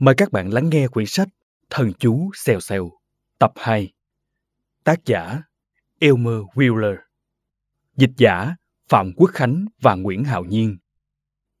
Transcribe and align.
Mời 0.00 0.14
các 0.18 0.32
bạn 0.32 0.52
lắng 0.52 0.70
nghe 0.72 0.88
quyển 0.88 1.06
sách 1.06 1.28
Thần 1.70 1.92
chú 1.98 2.30
xèo 2.34 2.60
xèo, 2.60 2.90
tập 3.38 3.52
2. 3.56 3.92
Tác 4.84 5.00
giả 5.04 5.42
Elmer 5.98 6.42
Wheeler. 6.54 6.96
Dịch 7.96 8.10
giả 8.16 8.54
Phạm 8.88 9.12
Quốc 9.16 9.30
Khánh 9.32 9.66
và 9.80 9.94
Nguyễn 9.94 10.24
Hạo 10.24 10.44
Nhiên. 10.44 10.78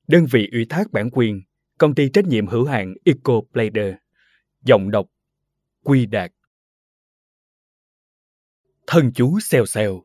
Đơn 0.08 0.26
vị 0.30 0.48
ủy 0.52 0.66
thác 0.68 0.92
bản 0.92 1.10
quyền 1.12 1.42
Công 1.78 1.94
ty 1.94 2.08
trách 2.12 2.24
nhiệm 2.24 2.46
hữu 2.46 2.64
hạn 2.64 2.94
Eco 3.04 3.40
Blader. 3.52 3.94
Giọng 4.62 4.90
đọc 4.90 5.06
Quy 5.84 6.06
Đạt. 6.06 6.32
Thần 8.86 9.12
chú 9.14 9.40
xèo 9.40 9.66
xèo. 9.66 10.02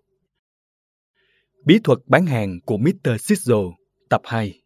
Bí 1.66 1.80
thuật 1.84 2.00
bán 2.06 2.26
hàng 2.26 2.60
của 2.66 2.78
Mr. 2.78 3.10
Sizzle 3.10 3.74
Tập 4.10 4.22
2 4.24 4.65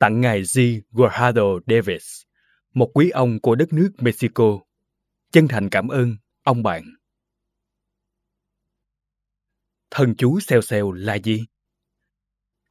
tặng 0.00 0.20
ngài 0.20 0.42
G. 0.54 0.60
Guajardo 0.92 1.60
Davis, 1.66 2.22
một 2.74 2.90
quý 2.94 3.10
ông 3.10 3.40
của 3.40 3.54
đất 3.54 3.72
nước 3.72 3.90
Mexico. 3.98 4.58
Chân 5.32 5.48
thành 5.48 5.68
cảm 5.70 5.88
ơn, 5.88 6.16
ông 6.42 6.62
bạn. 6.62 6.82
Thần 9.90 10.14
chú 10.18 10.40
xèo 10.40 10.60
xèo 10.60 10.92
là 10.92 11.14
gì? 11.14 11.44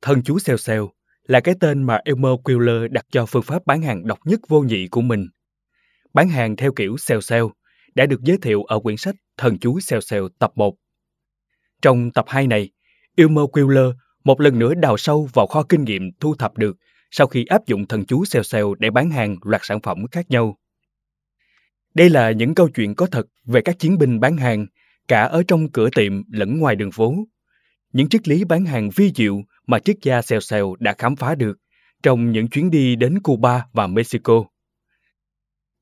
Thần 0.01 0.23
chú 0.23 0.39
xèo 0.39 0.57
xèo 0.57 0.89
là 1.23 1.39
cái 1.39 1.55
tên 1.59 1.83
mà 1.83 1.99
Elmer 2.05 2.31
Quiller 2.43 2.91
đặt 2.91 3.05
cho 3.11 3.25
phương 3.25 3.43
pháp 3.43 3.65
bán 3.65 3.81
hàng 3.81 4.07
độc 4.07 4.19
nhất 4.25 4.39
vô 4.47 4.61
nhị 4.61 4.87
của 4.87 5.01
mình. 5.01 5.27
Bán 6.13 6.29
hàng 6.29 6.55
theo 6.55 6.73
kiểu 6.75 6.97
xèo 6.97 7.21
xèo 7.21 7.51
đã 7.95 8.05
được 8.05 8.21
giới 8.21 8.37
thiệu 8.37 8.63
ở 8.63 8.79
quyển 8.79 8.97
sách 8.97 9.15
Thần 9.37 9.57
chú 9.59 9.79
xèo 9.79 10.01
xèo 10.01 10.29
tập 10.39 10.51
1. 10.55 10.75
Trong 11.81 12.11
tập 12.11 12.25
2 12.27 12.47
này, 12.47 12.69
Elmer 13.17 13.45
Quiller 13.51 13.87
một 14.23 14.41
lần 14.41 14.59
nữa 14.59 14.73
đào 14.73 14.97
sâu 14.97 15.29
vào 15.33 15.47
kho 15.47 15.63
kinh 15.63 15.83
nghiệm 15.83 16.01
thu 16.19 16.35
thập 16.35 16.57
được 16.57 16.77
sau 17.11 17.27
khi 17.27 17.45
áp 17.45 17.65
dụng 17.67 17.87
thần 17.87 18.05
chú 18.05 18.25
xèo 18.25 18.43
xèo 18.43 18.75
để 18.79 18.89
bán 18.89 19.09
hàng 19.09 19.35
loạt 19.41 19.61
sản 19.63 19.81
phẩm 19.81 19.97
khác 20.11 20.31
nhau. 20.31 20.57
Đây 21.93 22.09
là 22.09 22.31
những 22.31 22.55
câu 22.55 22.69
chuyện 22.69 22.95
có 22.95 23.05
thật 23.05 23.27
về 23.45 23.61
các 23.61 23.79
chiến 23.79 23.97
binh 23.97 24.19
bán 24.19 24.37
hàng, 24.37 24.65
cả 25.07 25.23
ở 25.23 25.43
trong 25.47 25.71
cửa 25.71 25.89
tiệm 25.95 26.23
lẫn 26.31 26.59
ngoài 26.59 26.75
đường 26.75 26.91
phố. 26.91 27.15
Những 27.93 28.09
triết 28.09 28.27
lý 28.27 28.43
bán 28.43 28.65
hàng 28.65 28.89
vi 28.95 29.11
diệu 29.15 29.41
mà 29.67 29.79
triết 29.79 29.97
gia 30.01 30.21
xèo 30.21 30.39
xèo 30.39 30.75
đã 30.79 30.95
khám 30.97 31.15
phá 31.15 31.35
được 31.35 31.57
trong 32.03 32.31
những 32.31 32.47
chuyến 32.47 32.69
đi 32.69 32.95
đến 32.95 33.19
Cuba 33.19 33.65
và 33.73 33.87
Mexico. 33.87 34.43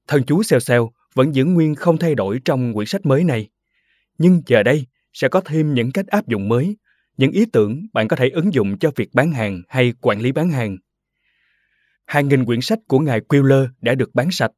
Thần 0.08 0.24
chú 0.24 0.44
xèo 0.44 0.60
xèo 0.60 0.92
vẫn 1.14 1.36
giữ 1.36 1.46
nguyên 1.46 1.76
không 1.76 1.98
thay 1.98 2.16
đổi 2.16 2.40
trong 2.46 2.74
quyển 2.74 2.88
sách 2.88 3.06
mới 3.06 3.24
này. 3.24 3.50
Nhưng 4.18 4.42
giờ 4.46 4.64
đây 4.64 4.86
sẽ 5.14 5.28
có 5.28 5.42
thêm 5.42 5.74
những 5.74 5.92
cách 5.92 6.08
áp 6.08 6.28
dụng 6.28 6.50
mới, 6.50 6.78
những 7.18 7.32
ý 7.32 7.46
tưởng 7.46 7.88
bạn 7.94 8.08
có 8.08 8.16
thể 8.16 8.30
ứng 8.30 8.54
dụng 8.54 8.78
cho 8.78 8.92
việc 8.96 9.10
bán 9.14 9.32
hàng 9.32 9.62
hay 9.70 9.94
quản 10.02 10.20
lý 10.20 10.32
bán 10.32 10.50
hàng 10.50 10.78
hàng 12.08 12.28
nghìn 12.28 12.46
quyển 12.46 12.62
sách 12.62 12.80
của 12.88 13.00
ngài 13.00 13.22
Quiller 13.22 13.70
đã 13.82 13.96
được 13.96 14.16
bán 14.16 14.28
sạch 14.32 14.52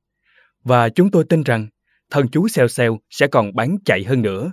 và 0.63 0.89
chúng 0.89 1.11
tôi 1.11 1.25
tin 1.29 1.43
rằng 1.43 1.67
thần 2.09 2.27
chú 2.31 2.47
xèo 2.47 2.67
xèo 2.67 2.99
sẽ 3.09 3.27
còn 3.27 3.55
bán 3.55 3.77
chạy 3.85 4.03
hơn 4.03 4.21
nữa. 4.21 4.51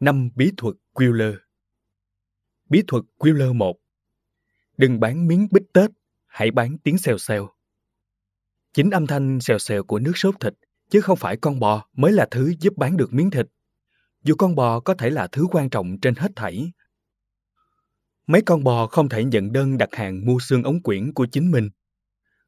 Năm 0.00 0.30
bí 0.34 0.50
thuật 0.56 0.74
Quiller 0.92 1.34
Bí 2.68 2.82
thuật 2.86 3.04
Quiller 3.18 3.52
1 3.54 3.76
Đừng 4.76 5.00
bán 5.00 5.28
miếng 5.28 5.48
bít 5.50 5.62
tết, 5.72 5.90
hãy 6.26 6.50
bán 6.50 6.78
tiếng 6.78 6.98
xèo 6.98 7.18
xèo. 7.18 7.48
Chính 8.72 8.90
âm 8.90 9.06
thanh 9.06 9.40
xèo 9.40 9.58
xèo 9.58 9.84
của 9.84 9.98
nước 9.98 10.12
sốt 10.14 10.34
thịt, 10.40 10.54
chứ 10.90 11.00
không 11.00 11.16
phải 11.16 11.36
con 11.36 11.60
bò 11.60 11.88
mới 11.92 12.12
là 12.12 12.28
thứ 12.30 12.54
giúp 12.60 12.76
bán 12.76 12.96
được 12.96 13.12
miếng 13.12 13.30
thịt. 13.30 13.46
Dù 14.22 14.34
con 14.38 14.54
bò 14.54 14.80
có 14.80 14.94
thể 14.94 15.10
là 15.10 15.26
thứ 15.26 15.46
quan 15.50 15.70
trọng 15.70 16.00
trên 16.02 16.14
hết 16.14 16.32
thảy, 16.36 16.72
mấy 18.28 18.42
con 18.42 18.64
bò 18.64 18.86
không 18.86 19.08
thể 19.08 19.24
nhận 19.24 19.52
đơn 19.52 19.78
đặt 19.78 19.88
hàng 19.92 20.26
mua 20.26 20.38
xương 20.38 20.62
ống 20.62 20.82
quyển 20.82 21.12
của 21.12 21.26
chính 21.26 21.50
mình. 21.50 21.70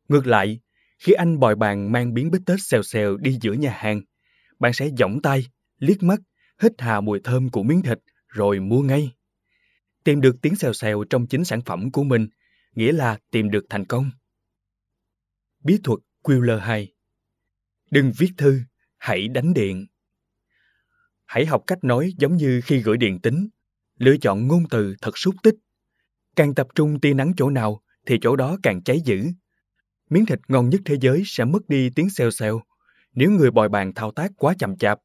Ngược 0.08 0.26
lại, 0.26 0.60
khi 0.98 1.12
anh 1.12 1.38
bòi 1.38 1.54
bàn 1.54 1.92
mang 1.92 2.14
biến 2.14 2.30
bít 2.30 2.42
tết 2.46 2.58
xèo 2.62 2.82
xèo 2.82 3.16
đi 3.16 3.38
giữa 3.40 3.52
nhà 3.52 3.70
hàng, 3.70 4.02
bạn 4.58 4.72
sẽ 4.72 4.90
giỏng 4.98 5.22
tay, 5.22 5.46
liếc 5.78 6.02
mắt, 6.02 6.20
hít 6.62 6.72
hà 6.78 7.00
mùi 7.00 7.20
thơm 7.24 7.48
của 7.48 7.62
miếng 7.62 7.82
thịt 7.82 7.98
rồi 8.28 8.60
mua 8.60 8.82
ngay. 8.82 9.10
Tìm 10.04 10.20
được 10.20 10.36
tiếng 10.42 10.56
xèo 10.56 10.72
xèo 10.72 11.04
trong 11.10 11.26
chính 11.26 11.44
sản 11.44 11.60
phẩm 11.60 11.92
của 11.92 12.04
mình, 12.04 12.28
nghĩa 12.74 12.92
là 12.92 13.18
tìm 13.30 13.50
được 13.50 13.64
thành 13.68 13.84
công. 13.84 14.10
Bí 15.64 15.78
thuật 15.84 15.98
Quiller 16.22 16.60
2 16.60 16.92
Đừng 17.90 18.12
viết 18.18 18.30
thư, 18.36 18.60
hãy 18.98 19.28
đánh 19.28 19.54
điện. 19.54 19.86
Hãy 21.26 21.46
học 21.46 21.62
cách 21.66 21.84
nói 21.84 22.12
giống 22.18 22.36
như 22.36 22.60
khi 22.64 22.80
gửi 22.80 22.96
điện 22.96 23.18
tính, 23.20 23.48
lựa 23.98 24.16
chọn 24.16 24.46
ngôn 24.46 24.62
từ 24.70 24.94
thật 25.02 25.18
xúc 25.18 25.34
tích 25.42 25.54
Càng 26.36 26.54
tập 26.54 26.66
trung 26.74 27.00
tia 27.00 27.14
nắng 27.14 27.32
chỗ 27.36 27.50
nào 27.50 27.82
thì 28.06 28.18
chỗ 28.20 28.36
đó 28.36 28.56
càng 28.62 28.82
cháy 28.82 29.00
dữ. 29.04 29.24
Miếng 30.10 30.26
thịt 30.26 30.38
ngon 30.48 30.68
nhất 30.68 30.80
thế 30.84 30.96
giới 31.00 31.22
sẽ 31.26 31.44
mất 31.44 31.68
đi 31.68 31.90
tiếng 31.94 32.10
xèo 32.10 32.30
xèo 32.30 32.60
nếu 33.14 33.30
người 33.30 33.50
bòi 33.50 33.68
bàn 33.68 33.92
thao 33.94 34.10
tác 34.10 34.32
quá 34.36 34.54
chậm 34.58 34.76
chạp. 34.76 34.98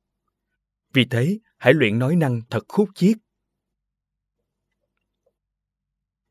Vì 0.93 1.05
thế, 1.05 1.39
hãy 1.57 1.73
luyện 1.73 1.99
nói 1.99 2.15
năng 2.15 2.41
thật 2.49 2.63
khúc 2.67 2.89
chiết. 2.95 3.17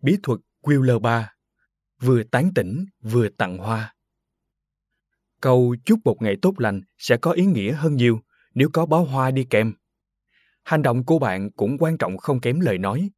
Bí 0.03 0.17
thuật 0.23 0.41
Wheeler 0.63 0.99
3 0.99 1.35
Vừa 2.01 2.23
tán 2.23 2.51
tỉnh, 2.55 2.85
vừa 3.01 3.29
tặng 3.29 3.59
hoa. 3.59 3.95
Câu 5.41 5.77
chúc 5.85 5.99
một 6.05 6.23
ngày 6.23 6.37
tốt 6.43 6.55
lành 6.59 6.81
sẽ 6.99 7.17
có 7.17 7.31
ý 7.31 7.47
nghĩa 7.47 7.73
hơn 7.73 7.97
nhiều 7.97 8.21
nếu 8.55 8.69
có 8.73 8.87
bó 8.87 9.01
hoa 9.01 9.31
đi 9.31 9.47
kèm. 9.51 9.75
Hành 10.63 10.83
động 10.83 11.05
của 11.05 11.19
bạn 11.19 11.51
cũng 11.51 11.79
quan 11.79 11.99
trọng 11.99 12.17
không 12.17 12.41
kém 12.41 12.61
lời 12.61 12.79
nói 12.79 13.11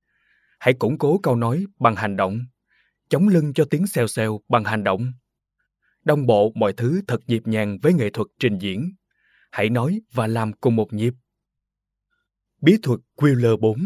hãy 0.59 0.75
củng 0.75 0.99
cố 0.99 1.19
câu 1.23 1.37
nói 1.37 1.67
bằng 1.79 1.97
hành 1.97 2.17
động 2.17 2.41
chống 3.09 3.29
lưng 3.29 3.53
cho 3.55 3.65
tiếng 3.71 3.87
xèo 3.87 4.07
xèo 4.07 4.41
bằng 4.49 4.65
hành 4.65 4.85
động 4.85 5.13
đồng 6.05 6.27
bộ 6.27 6.53
mọi 6.55 6.73
thứ 6.73 7.01
thật 7.09 7.21
nhịp 7.27 7.43
nhàng 7.45 7.79
với 7.83 7.93
nghệ 7.93 8.11
thuật 8.11 8.29
trình 8.39 8.59
diễn 8.59 8.93
hãy 9.51 9.71
nói 9.71 10.01
và 10.13 10.27
làm 10.27 10.53
cùng 10.53 10.77
một 10.77 10.93
nhịp 10.93 11.15
bí 12.61 12.77
thuật 12.83 13.01
ql 13.17 13.57
4 13.57 13.79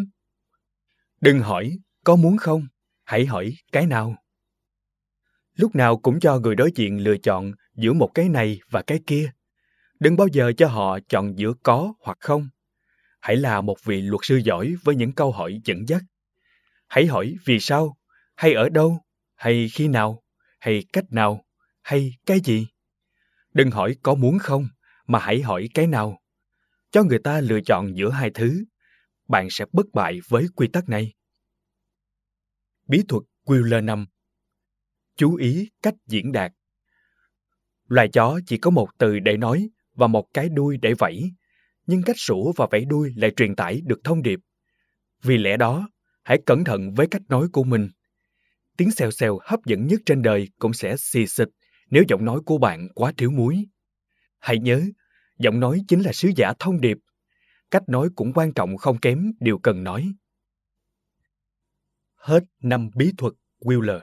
Đừng 1.21 1.41
hỏi 1.41 1.79
có 2.05 2.17
muốn 2.17 2.37
không, 2.37 2.67
hãy 3.05 3.27
hỏi 3.27 3.55
cái 3.73 3.87
nào. 3.87 4.17
Lúc 5.57 5.75
nào 5.75 5.99
cũng 5.99 6.21
cho 6.21 6.39
người 6.39 6.55
đối 6.55 6.73
diện 6.75 7.05
lựa 7.05 7.17
chọn 7.17 7.53
giữa 7.75 7.93
một 7.93 8.11
cái 8.15 8.29
này 8.29 8.61
và 8.71 8.83
cái 8.83 9.01
kia. 9.07 9.31
Đừng 10.01 10.17
bao 10.17 10.27
giờ 10.33 10.53
cho 10.57 10.69
họ 10.69 10.99
chọn 11.09 11.39
giữa 11.39 11.53
có 11.63 11.95
hoặc 12.01 12.19
không. 12.21 12.49
Hãy 13.21 13.37
là 13.37 13.61
một 13.61 13.85
vị 13.85 14.01
luật 14.01 14.21
sư 14.23 14.41
giỏi 14.45 14.75
với 14.85 14.95
những 14.95 15.13
câu 15.13 15.33
hỏi 15.33 15.61
dẫn 15.65 15.89
dắt. 15.89 16.03
Hãy 16.91 17.07
hỏi 17.07 17.37
vì 17.45 17.61
sao, 17.61 17.97
hay 18.37 18.55
ở 18.55 18.69
đâu, 18.69 19.01
hay 19.35 19.69
khi 19.73 19.89
nào, 19.89 20.23
hay 20.61 20.85
cách 20.93 21.05
nào, 21.11 21.45
hay 21.83 22.13
cái 22.27 22.41
gì. 22.41 22.67
Đừng 23.53 23.71
hỏi 23.71 23.97
có 24.03 24.15
muốn 24.15 24.39
không, 24.39 24.69
mà 25.07 25.19
hãy 25.19 25.43
hỏi 25.43 25.69
cái 25.75 25.87
nào. 25.87 26.21
Cho 26.91 27.03
người 27.03 27.19
ta 27.19 27.41
lựa 27.41 27.61
chọn 27.67 27.97
giữa 27.97 28.11
hai 28.11 28.31
thứ. 28.35 28.65
Bạn 29.29 29.49
sẽ 29.51 29.65
bất 29.73 29.87
bại 29.93 30.21
với 30.29 30.47
quy 30.57 30.69
tắc 30.69 30.89
này. 30.89 31.13
Bí 32.89 33.03
thuật 33.09 33.23
Wheeler 33.45 33.85
5 33.85 34.07
Chú 35.17 35.35
ý 35.35 35.71
cách 35.83 35.95
diễn 36.07 36.33
đạt 36.33 36.53
Loài 37.89 38.09
chó 38.09 38.41
chỉ 38.47 38.59
có 38.59 38.71
một 38.71 38.89
từ 38.99 39.19
để 39.19 39.37
nói 39.37 39.71
và 39.95 40.07
một 40.07 40.27
cái 40.35 40.49
đuôi 40.49 40.77
để 40.83 40.95
vẫy, 40.99 41.33
nhưng 41.87 42.03
cách 42.03 42.17
sủa 42.19 42.53
và 42.57 42.67
vẫy 42.71 42.85
đuôi 42.85 43.13
lại 43.17 43.31
truyền 43.37 43.57
tải 43.57 43.81
được 43.85 44.01
thông 44.05 44.23
điệp. 44.23 44.39
Vì 45.23 45.39
lẽ 45.39 45.57
đó, 45.57 45.89
hãy 46.23 46.39
cẩn 46.47 46.65
thận 46.65 46.95
với 46.95 47.07
cách 47.11 47.23
nói 47.29 47.49
của 47.53 47.65
mình. 47.65 47.89
Tiếng 48.77 48.91
xèo 48.91 49.11
xèo 49.11 49.39
hấp 49.43 49.61
dẫn 49.65 49.87
nhất 49.87 50.01
trên 50.07 50.23
đời 50.23 50.49
cũng 50.59 50.73
sẽ 50.73 50.97
xì 50.99 51.27
xịt 51.27 51.49
nếu 51.91 52.05
giọng 52.09 52.25
nói 52.25 52.41
của 52.47 52.59
bạn 52.59 52.89
quá 52.95 53.13
thiếu 53.17 53.31
muối. 53.31 53.65
Hãy 54.39 54.59
nhớ, 54.59 54.83
giọng 55.39 55.61
nói 55.61 55.81
chính 55.89 56.01
là 56.01 56.13
sứ 56.13 56.31
giả 56.37 56.53
thông 56.59 56.81
điệp. 56.81 56.99
Cách 57.71 57.83
nói 57.87 58.09
cũng 58.17 58.33
quan 58.33 58.53
trọng 58.53 58.77
không 58.77 58.99
kém 58.99 59.33
điều 59.41 59.59
cần 59.59 59.85
nói. 59.85 60.13
Hết 62.15 62.45
năm 62.63 62.91
bí 62.95 63.13
thuật 63.19 63.33
Wheeler. 63.61 64.01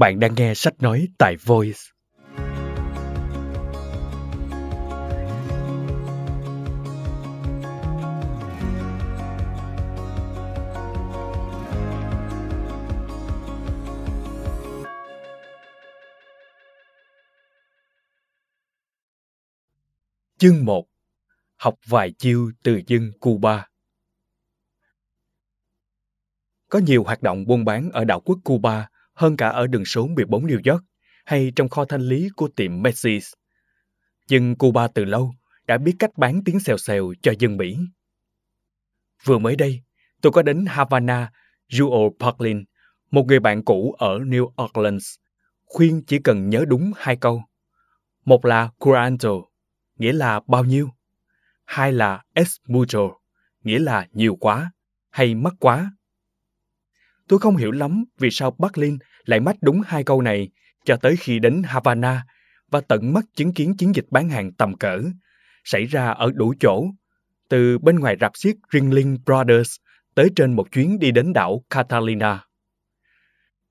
Bạn 0.00 0.20
đang 0.20 0.34
nghe 0.34 0.54
sách 0.54 0.82
nói 0.82 1.08
tại 1.18 1.36
Voice. 1.36 1.78
Chương 20.38 20.64
1 20.64 20.86
Học 21.56 21.74
vài 21.86 22.12
chiêu 22.18 22.50
từ 22.62 22.80
dân 22.86 23.12
Cuba 23.20 23.68
Có 26.68 26.78
nhiều 26.78 27.04
hoạt 27.04 27.22
động 27.22 27.44
buôn 27.46 27.64
bán 27.64 27.90
ở 27.90 28.04
đảo 28.04 28.20
quốc 28.20 28.38
Cuba 28.44 28.88
hơn 29.20 29.36
cả 29.36 29.48
ở 29.48 29.66
đường 29.66 29.84
số 29.84 30.06
14 30.06 30.46
New 30.46 30.72
York 30.72 30.84
hay 31.24 31.52
trong 31.56 31.68
kho 31.68 31.84
thanh 31.84 32.00
lý 32.00 32.28
của 32.36 32.48
tiệm 32.56 32.82
Macy's. 32.82 33.34
Nhưng 34.28 34.56
Cuba 34.56 34.88
từ 34.88 35.04
lâu 35.04 35.34
đã 35.66 35.78
biết 35.78 35.94
cách 35.98 36.10
bán 36.16 36.44
tiếng 36.44 36.60
xèo 36.60 36.76
xèo 36.76 37.12
cho 37.22 37.32
dân 37.38 37.56
Mỹ. 37.56 37.78
Vừa 39.24 39.38
mới 39.38 39.56
đây, 39.56 39.82
tôi 40.22 40.32
có 40.32 40.42
đến 40.42 40.64
Havana, 40.68 41.32
Jewel 41.68 42.10
Parklin, 42.20 42.64
một 43.10 43.24
người 43.26 43.40
bạn 43.40 43.64
cũ 43.64 43.94
ở 43.98 44.18
New 44.18 44.50
Orleans, 44.64 45.14
khuyên 45.64 46.02
chỉ 46.06 46.18
cần 46.18 46.48
nhớ 46.48 46.64
đúng 46.68 46.92
hai 46.96 47.16
câu. 47.16 47.42
Một 48.24 48.44
là 48.44 48.70
cuánto, 48.78 49.30
nghĩa 49.96 50.12
là 50.12 50.40
bao 50.46 50.64
nhiêu. 50.64 50.90
Hai 51.64 51.92
là 51.92 52.22
es 52.34 52.56
mucho, 52.66 53.20
nghĩa 53.62 53.78
là 53.78 54.06
nhiều 54.12 54.36
quá 54.36 54.72
hay 55.10 55.34
mất 55.34 55.54
quá. 55.60 55.90
Tôi 57.28 57.38
không 57.38 57.56
hiểu 57.56 57.70
lắm 57.70 58.04
vì 58.18 58.28
sao 58.30 58.56
Berlin 58.58 58.98
lại 59.30 59.40
mách 59.40 59.56
đúng 59.60 59.80
hai 59.86 60.04
câu 60.04 60.22
này 60.22 60.48
cho 60.84 60.96
tới 60.96 61.16
khi 61.16 61.38
đến 61.38 61.62
Havana 61.64 62.24
và 62.70 62.80
tận 62.80 63.12
mắt 63.12 63.24
chứng 63.34 63.54
kiến 63.54 63.76
chiến 63.76 63.94
dịch 63.94 64.06
bán 64.10 64.28
hàng 64.28 64.52
tầm 64.52 64.76
cỡ 64.76 65.00
xảy 65.64 65.84
ra 65.84 66.08
ở 66.08 66.30
đủ 66.34 66.54
chỗ, 66.60 66.84
từ 67.48 67.78
bên 67.78 68.00
ngoài 68.00 68.16
rạp 68.20 68.32
xiếc 68.34 68.56
Ringling 68.72 69.18
Brothers 69.26 69.76
tới 70.14 70.28
trên 70.36 70.56
một 70.56 70.72
chuyến 70.72 70.98
đi 70.98 71.10
đến 71.10 71.32
đảo 71.32 71.62
Catalina. 71.70 72.44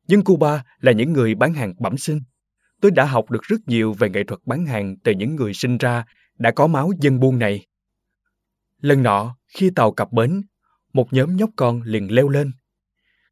Dân 0.08 0.24
Cuba 0.24 0.64
là 0.80 0.92
những 0.92 1.14
người 1.14 1.36
bán 1.36 1.54
hàng 1.54 1.74
bẩm 1.80 1.98
sinh. 1.98 2.20
Tôi 2.82 2.92
đã 2.92 3.06
học 3.06 3.32
được 3.32 3.44
rất 3.44 3.60
nhiều 3.68 3.94
về 3.94 4.10
nghệ 4.10 4.24
thuật 4.24 4.40
bán 4.46 4.66
hàng 4.66 4.96
từ 5.04 5.12
những 5.12 5.36
người 5.36 5.54
sinh 5.54 5.78
ra 5.78 6.06
đã 6.38 6.52
có 6.52 6.68
máu 6.68 6.92
dân 7.00 7.20
buôn 7.20 7.40
này. 7.40 7.68
Lần 8.82 9.04
nọ, 9.04 9.36
khi 9.48 9.72
tàu 9.76 9.92
cập 9.92 10.12
bến, 10.12 10.42
một 10.94 11.14
nhóm 11.14 11.36
nhóc 11.36 11.50
con 11.56 11.82
liền 11.82 12.12
leo 12.12 12.30
lên. 12.30 12.52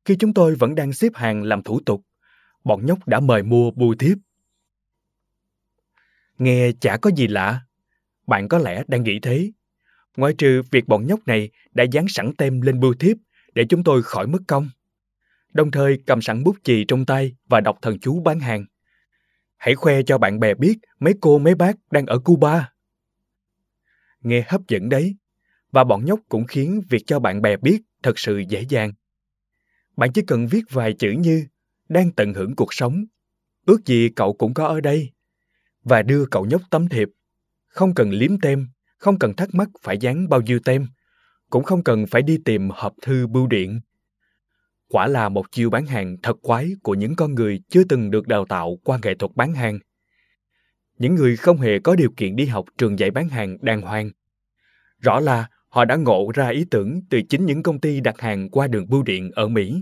Khi 0.06 0.16
chúng 0.20 0.34
tôi 0.34 0.56
vẫn 0.56 0.76
đang 0.76 0.94
xếp 0.94 1.12
hàng 1.16 1.44
làm 1.44 1.64
thủ 1.64 1.80
tục, 1.86 2.02
bọn 2.68 2.86
nhóc 2.86 3.08
đã 3.08 3.20
mời 3.20 3.44
mua 3.44 3.72
bưu 3.72 3.96
thiếp. 3.96 4.18
Nghe 6.38 6.72
chả 6.82 6.98
có 6.98 7.12
gì 7.16 7.28
lạ. 7.28 7.62
Bạn 8.28 8.48
có 8.48 8.58
lẽ 8.58 8.84
đang 8.88 9.04
nghĩ 9.04 9.20
thế. 9.20 9.52
Ngoại 10.18 10.34
trừ 10.38 10.62
việc 10.72 10.88
bọn 10.88 11.08
nhóc 11.08 11.28
này 11.28 11.50
đã 11.72 11.84
dán 11.84 12.06
sẵn 12.10 12.36
tem 12.38 12.62
lên 12.62 12.80
bưu 12.80 12.94
thiếp 12.94 13.18
để 13.54 13.66
chúng 13.70 13.84
tôi 13.84 14.04
khỏi 14.04 14.28
mất 14.28 14.40
công. 14.48 14.70
Đồng 15.54 15.72
thời 15.72 16.00
cầm 16.06 16.22
sẵn 16.22 16.44
bút 16.44 16.56
chì 16.64 16.86
trong 16.88 17.06
tay 17.06 17.36
và 17.50 17.62
đọc 17.62 17.78
thần 17.82 18.00
chú 18.00 18.20
bán 18.20 18.40
hàng. 18.40 18.66
Hãy 19.58 19.76
khoe 19.76 20.02
cho 20.04 20.18
bạn 20.18 20.40
bè 20.40 20.54
biết 20.54 20.78
mấy 21.00 21.14
cô 21.22 21.40
mấy 21.40 21.56
bác 21.56 21.76
đang 21.92 22.06
ở 22.06 22.20
Cuba. 22.20 22.72
Nghe 24.22 24.44
hấp 24.48 24.62
dẫn 24.68 24.90
đấy. 24.90 25.16
Và 25.72 25.84
bọn 25.84 26.06
nhóc 26.06 26.20
cũng 26.30 26.48
khiến 26.48 26.82
việc 26.90 27.04
cho 27.08 27.20
bạn 27.20 27.42
bè 27.42 27.58
biết 27.58 27.82
thật 28.04 28.20
sự 28.20 28.44
dễ 28.50 28.66
dàng. 28.70 28.92
Bạn 29.98 30.14
chỉ 30.14 30.22
cần 30.28 30.48
viết 30.48 30.64
vài 30.70 30.94
chữ 30.94 31.12
như 31.12 31.46
đang 31.90 32.12
tận 32.12 32.34
hưởng 32.34 32.56
cuộc 32.56 32.74
sống. 32.74 33.06
Ước 33.66 33.86
gì 33.86 34.10
cậu 34.10 34.34
cũng 34.34 34.54
có 34.54 34.68
ở 34.68 34.82
đây. 34.82 35.12
Và 35.84 36.02
đưa 36.02 36.26
cậu 36.26 36.46
nhóc 36.46 36.62
tấm 36.70 36.90
thiệp. 36.90 37.10
Không 37.68 37.94
cần 37.94 38.10
liếm 38.12 38.40
tem, 38.40 38.68
không 38.98 39.20
cần 39.20 39.34
thắc 39.34 39.56
mắc 39.56 39.70
phải 39.82 39.98
dán 39.98 40.30
bao 40.30 40.42
nhiêu 40.42 40.60
tem, 40.66 40.88
cũng 41.50 41.64
không 41.64 41.84
cần 41.84 42.06
phải 42.08 42.22
đi 42.22 42.38
tìm 42.46 42.70
hộp 42.70 42.94
thư 43.02 43.28
bưu 43.28 43.48
điện. 43.48 43.82
Quả 44.88 45.08
là 45.08 45.30
một 45.30 45.52
chiêu 45.52 45.70
bán 45.70 45.86
hàng 45.86 46.18
thật 46.24 46.38
quái 46.42 46.72
của 46.84 46.94
những 46.94 47.16
con 47.16 47.36
người 47.36 47.60
chưa 47.70 47.84
từng 47.84 48.12
được 48.12 48.28
đào 48.28 48.46
tạo 48.46 48.78
qua 48.84 49.00
nghệ 49.04 49.16
thuật 49.16 49.32
bán 49.36 49.54
hàng. 49.54 49.80
Những 50.98 51.16
người 51.16 51.36
không 51.36 51.58
hề 51.58 51.80
có 51.80 51.96
điều 51.96 52.10
kiện 52.18 52.36
đi 52.36 52.46
học 52.46 52.66
trường 52.78 53.00
dạy 53.00 53.12
bán 53.12 53.30
hàng 53.30 53.58
đàng 53.62 53.82
hoàng. 53.82 54.12
Rõ 55.00 55.20
là 55.20 55.50
họ 55.70 55.86
đã 55.86 55.96
ngộ 55.96 56.32
ra 56.34 56.48
ý 56.48 56.66
tưởng 56.72 57.02
từ 57.10 57.22
chính 57.22 57.46
những 57.46 57.64
công 57.64 57.80
ty 57.80 58.02
đặt 58.02 58.22
hàng 58.22 58.50
qua 58.50 58.68
đường 58.68 58.90
bưu 58.90 59.04
điện 59.04 59.32
ở 59.36 59.48
Mỹ 59.48 59.82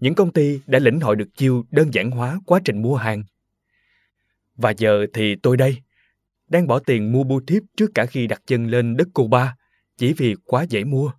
những 0.00 0.14
công 0.14 0.32
ty 0.32 0.60
đã 0.66 0.78
lĩnh 0.78 1.00
hội 1.00 1.16
được 1.16 1.28
chiêu 1.36 1.64
đơn 1.70 1.94
giản 1.94 2.10
hóa 2.10 2.40
quá 2.46 2.60
trình 2.64 2.82
mua 2.82 2.96
hàng. 2.96 3.22
Và 4.56 4.70
giờ 4.70 5.06
thì 5.14 5.36
tôi 5.42 5.56
đây, 5.56 5.78
đang 6.48 6.66
bỏ 6.66 6.78
tiền 6.78 7.12
mua 7.12 7.24
bưu 7.24 7.40
thiếp 7.46 7.62
trước 7.76 7.90
cả 7.94 8.06
khi 8.06 8.26
đặt 8.26 8.42
chân 8.46 8.66
lên 8.66 8.96
đất 8.96 9.08
Cuba, 9.14 9.56
chỉ 9.96 10.12
vì 10.12 10.34
quá 10.44 10.62
dễ 10.62 10.84
mua. 10.84 11.12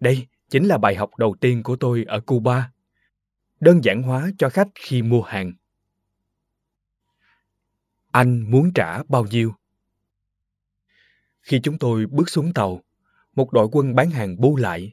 Đây 0.00 0.26
chính 0.50 0.68
là 0.68 0.78
bài 0.78 0.94
học 0.94 1.10
đầu 1.18 1.36
tiên 1.40 1.62
của 1.62 1.76
tôi 1.76 2.04
ở 2.08 2.20
Cuba. 2.20 2.70
Đơn 3.60 3.84
giản 3.84 4.02
hóa 4.02 4.30
cho 4.38 4.48
khách 4.48 4.68
khi 4.74 5.02
mua 5.02 5.22
hàng. 5.22 5.52
Anh 8.10 8.50
muốn 8.50 8.72
trả 8.74 9.02
bao 9.02 9.24
nhiêu? 9.24 9.54
Khi 11.42 11.60
chúng 11.62 11.78
tôi 11.78 12.06
bước 12.06 12.30
xuống 12.30 12.52
tàu, 12.52 12.82
một 13.34 13.52
đội 13.52 13.68
quân 13.72 13.94
bán 13.94 14.10
hàng 14.10 14.36
bu 14.40 14.56
lại. 14.56 14.92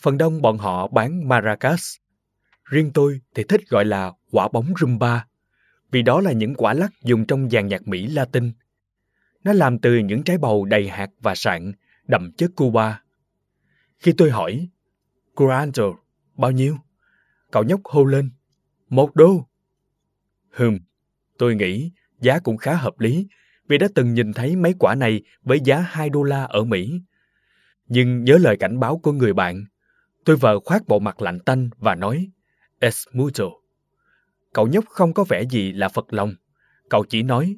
Phần 0.00 0.18
đông 0.18 0.42
bọn 0.42 0.58
họ 0.58 0.88
bán 0.88 1.28
maracas, 1.28 1.96
Riêng 2.64 2.90
tôi 2.94 3.20
thì 3.34 3.44
thích 3.48 3.60
gọi 3.68 3.84
là 3.84 4.12
quả 4.30 4.48
bóng 4.52 4.66
rumba, 4.80 5.26
vì 5.90 6.02
đó 6.02 6.20
là 6.20 6.32
những 6.32 6.54
quả 6.54 6.74
lắc 6.74 6.92
dùng 7.02 7.26
trong 7.26 7.50
dàn 7.50 7.66
nhạc 7.66 7.88
Mỹ 7.88 8.06
Latin. 8.06 8.52
Nó 9.44 9.52
làm 9.52 9.78
từ 9.78 9.98
những 9.98 10.22
trái 10.22 10.38
bầu 10.38 10.64
đầy 10.64 10.88
hạt 10.88 11.10
và 11.20 11.34
sạn, 11.34 11.72
đậm 12.06 12.32
chất 12.36 12.50
Cuba. 12.56 13.02
Khi 13.98 14.12
tôi 14.12 14.30
hỏi, 14.30 14.68
Curanto, 15.34 15.84
bao 16.36 16.50
nhiêu? 16.50 16.76
Cậu 17.50 17.62
nhóc 17.62 17.80
hô 17.84 18.04
lên, 18.04 18.30
một 18.88 19.16
đô. 19.16 19.48
Hừm, 20.50 20.78
tôi 21.38 21.54
nghĩ 21.54 21.92
giá 22.20 22.38
cũng 22.38 22.56
khá 22.56 22.74
hợp 22.74 23.00
lý 23.00 23.28
vì 23.68 23.78
đã 23.78 23.88
từng 23.94 24.14
nhìn 24.14 24.32
thấy 24.32 24.56
mấy 24.56 24.74
quả 24.78 24.94
này 24.94 25.22
với 25.42 25.60
giá 25.64 25.80
2 25.80 26.10
đô 26.10 26.22
la 26.22 26.44
ở 26.44 26.64
Mỹ. 26.64 27.00
Nhưng 27.86 28.24
nhớ 28.24 28.38
lời 28.40 28.56
cảnh 28.56 28.80
báo 28.80 28.98
của 28.98 29.12
người 29.12 29.32
bạn, 29.32 29.64
tôi 30.24 30.36
vờ 30.36 30.60
khoát 30.60 30.82
bộ 30.88 30.98
mặt 30.98 31.22
lạnh 31.22 31.38
tanh 31.40 31.70
và 31.78 31.94
nói, 31.94 32.30
Es. 32.84 33.08
Cậu 34.52 34.66
nhóc 34.66 34.84
không 34.88 35.12
có 35.12 35.24
vẻ 35.24 35.42
gì 35.42 35.72
là 35.72 35.88
phật 35.88 36.12
lòng. 36.12 36.34
Cậu 36.90 37.04
chỉ 37.04 37.22
nói, 37.22 37.56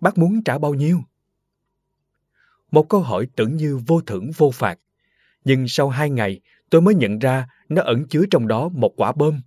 bác 0.00 0.18
muốn 0.18 0.44
trả 0.44 0.58
bao 0.58 0.74
nhiêu? 0.74 1.00
Một 2.70 2.88
câu 2.88 3.00
hỏi 3.00 3.26
tưởng 3.36 3.56
như 3.56 3.80
vô 3.86 4.00
thưởng 4.00 4.30
vô 4.36 4.50
phạt. 4.50 4.78
Nhưng 5.44 5.68
sau 5.68 5.88
hai 5.88 6.10
ngày, 6.10 6.40
tôi 6.70 6.80
mới 6.80 6.94
nhận 6.94 7.18
ra 7.18 7.48
nó 7.68 7.82
ẩn 7.82 8.08
chứa 8.08 8.24
trong 8.30 8.48
đó 8.48 8.68
một 8.68 8.92
quả 8.96 9.12
bơm 9.12 9.40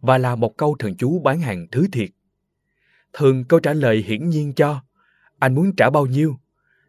và 0.00 0.18
là 0.18 0.36
một 0.36 0.56
câu 0.56 0.76
thần 0.78 0.96
chú 0.96 1.18
bán 1.18 1.40
hàng 1.40 1.66
thứ 1.72 1.86
thiệt. 1.92 2.10
Thường 3.12 3.44
câu 3.44 3.60
trả 3.60 3.72
lời 3.72 4.04
hiển 4.06 4.28
nhiên 4.28 4.52
cho 4.52 4.82
anh 5.38 5.54
muốn 5.54 5.76
trả 5.76 5.90
bao 5.90 6.06
nhiêu 6.06 6.36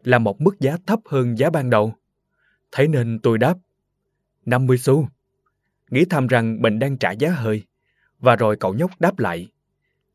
là 0.03 0.19
một 0.19 0.41
mức 0.41 0.59
giá 0.59 0.77
thấp 0.85 0.99
hơn 1.05 1.37
giá 1.37 1.49
ban 1.49 1.69
đầu. 1.69 1.93
Thế 2.71 2.87
nên 2.87 3.19
tôi 3.23 3.37
đáp 3.37 3.57
50 4.45 4.77
xu 4.77 5.07
nghĩ 5.89 6.05
thầm 6.05 6.27
rằng 6.27 6.61
mình 6.61 6.79
đang 6.79 6.97
trả 6.97 7.11
giá 7.11 7.29
hơi. 7.29 7.63
Và 8.19 8.35
rồi 8.35 8.57
cậu 8.59 8.73
nhóc 8.73 8.91
đáp 8.99 9.19
lại, 9.19 9.47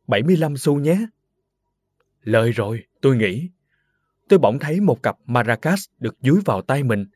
75 0.06 0.56
xu 0.56 0.80
nhé. 0.80 1.06
Lời 2.22 2.52
rồi, 2.52 2.84
tôi 3.00 3.16
nghĩ. 3.16 3.50
Tôi 4.28 4.38
bỗng 4.38 4.58
thấy 4.58 4.80
một 4.80 5.02
cặp 5.02 5.16
maracas 5.26 5.84
được 5.98 6.16
dúi 6.20 6.40
vào 6.44 6.62
tay 6.62 6.82
mình, 6.82 7.06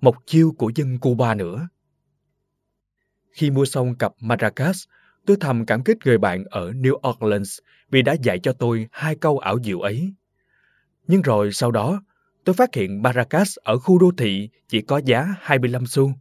một 0.00 0.16
chiêu 0.26 0.54
của 0.58 0.72
dân 0.74 0.98
Cuba 0.98 1.34
nữa. 1.34 1.68
Khi 3.32 3.50
mua 3.50 3.64
xong 3.64 3.94
cặp 3.94 4.12
maracas, 4.20 4.84
tôi 5.26 5.36
thầm 5.40 5.66
cảm 5.66 5.84
kích 5.84 5.98
người 6.04 6.18
bạn 6.18 6.44
ở 6.44 6.70
New 6.70 7.08
Orleans 7.08 7.58
vì 7.90 8.02
đã 8.02 8.12
dạy 8.12 8.38
cho 8.38 8.52
tôi 8.52 8.88
hai 8.92 9.14
câu 9.14 9.38
ảo 9.38 9.58
diệu 9.64 9.80
ấy. 9.80 10.14
Nhưng 11.06 11.22
rồi 11.22 11.52
sau 11.52 11.70
đó, 11.70 12.02
tôi 12.44 12.54
phát 12.54 12.74
hiện 12.74 13.02
maracas 13.02 13.56
ở 13.62 13.78
khu 13.78 13.98
đô 13.98 14.10
thị 14.18 14.48
chỉ 14.68 14.80
có 14.82 15.00
giá 15.04 15.34
25 15.40 15.86
xu. 15.86 16.12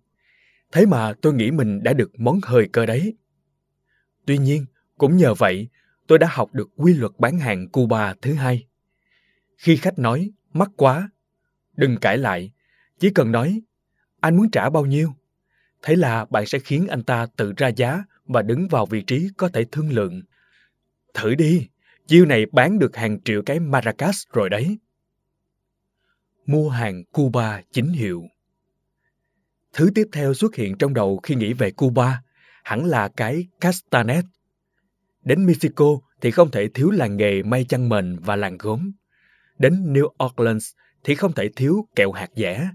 Thế 0.72 0.86
mà 0.86 1.14
tôi 1.22 1.34
nghĩ 1.34 1.52
mình 1.52 1.84
đã 1.84 1.94
được 1.94 2.20
món 2.20 2.40
hời 2.44 2.70
cơ 2.72 2.86
đấy. 2.86 3.16
Tuy 4.26 4.38
nhiên, 4.38 4.66
cũng 4.98 5.18
nhờ 5.18 5.34
vậy, 5.34 5.70
tôi 6.08 6.20
đã 6.20 6.28
học 6.32 6.54
được 6.54 6.70
quy 6.76 6.94
luật 6.94 7.12
bán 7.18 7.40
hàng 7.40 7.70
Cuba 7.70 8.14
thứ 8.22 8.34
hai. 8.34 8.68
Khi 9.58 9.78
khách 9.78 10.00
nói, 10.00 10.32
mắc 10.54 10.70
quá, 10.76 11.10
đừng 11.76 11.98
cãi 11.98 12.18
lại, 12.18 12.52
chỉ 13.00 13.10
cần 13.10 13.32
nói, 13.32 13.62
anh 14.20 14.38
muốn 14.38 14.52
trả 14.52 14.70
bao 14.70 14.86
nhiêu? 14.86 15.14
Thế 15.82 15.96
là 15.96 16.26
bạn 16.26 16.46
sẽ 16.46 16.60
khiến 16.60 16.88
anh 16.88 17.04
ta 17.04 17.28
tự 17.38 17.54
ra 17.58 17.68
giá 17.68 18.04
và 18.26 18.42
đứng 18.42 18.68
vào 18.68 18.86
vị 18.86 19.02
trí 19.02 19.30
có 19.38 19.50
thể 19.50 19.66
thương 19.72 19.90
lượng. 19.92 20.22
Thử 21.14 21.36
đi, 21.36 21.68
chiêu 22.08 22.26
này 22.26 22.46
bán 22.52 22.80
được 22.80 22.96
hàng 22.96 23.22
triệu 23.24 23.42
cái 23.46 23.60
maracas 23.60 24.24
rồi 24.34 24.50
đấy. 24.50 24.78
Mua 26.46 26.70
hàng 26.70 27.04
Cuba 27.12 27.62
chính 27.72 27.90
hiệu 27.90 28.24
Thứ 29.74 29.90
tiếp 29.96 30.08
theo 30.12 30.34
xuất 30.34 30.56
hiện 30.56 30.78
trong 30.78 30.94
đầu 30.94 31.20
khi 31.24 31.36
nghĩ 31.36 31.54
về 31.54 31.72
Cuba, 31.72 32.22
hẳn 32.64 32.86
là 32.86 33.08
cái 33.08 33.48
castanet. 33.62 34.26
Đến 35.24 35.46
Mexico 35.46 35.86
thì 36.22 36.32
không 36.32 36.52
thể 36.52 36.68
thiếu 36.74 36.92
làng 36.92 37.18
nghề 37.18 37.44
may 37.44 37.66
chăn 37.70 37.90
mền 37.90 38.20
và 38.20 38.36
làng 38.36 38.58
gốm. 38.58 38.92
Đến 39.58 39.94
New 39.94 40.10
Orleans 40.26 40.72
thì 41.04 41.16
không 41.16 41.34
thể 41.34 41.50
thiếu 41.56 41.88
kẹo 41.96 42.12
hạt 42.12 42.30
dẻ. 42.36 42.70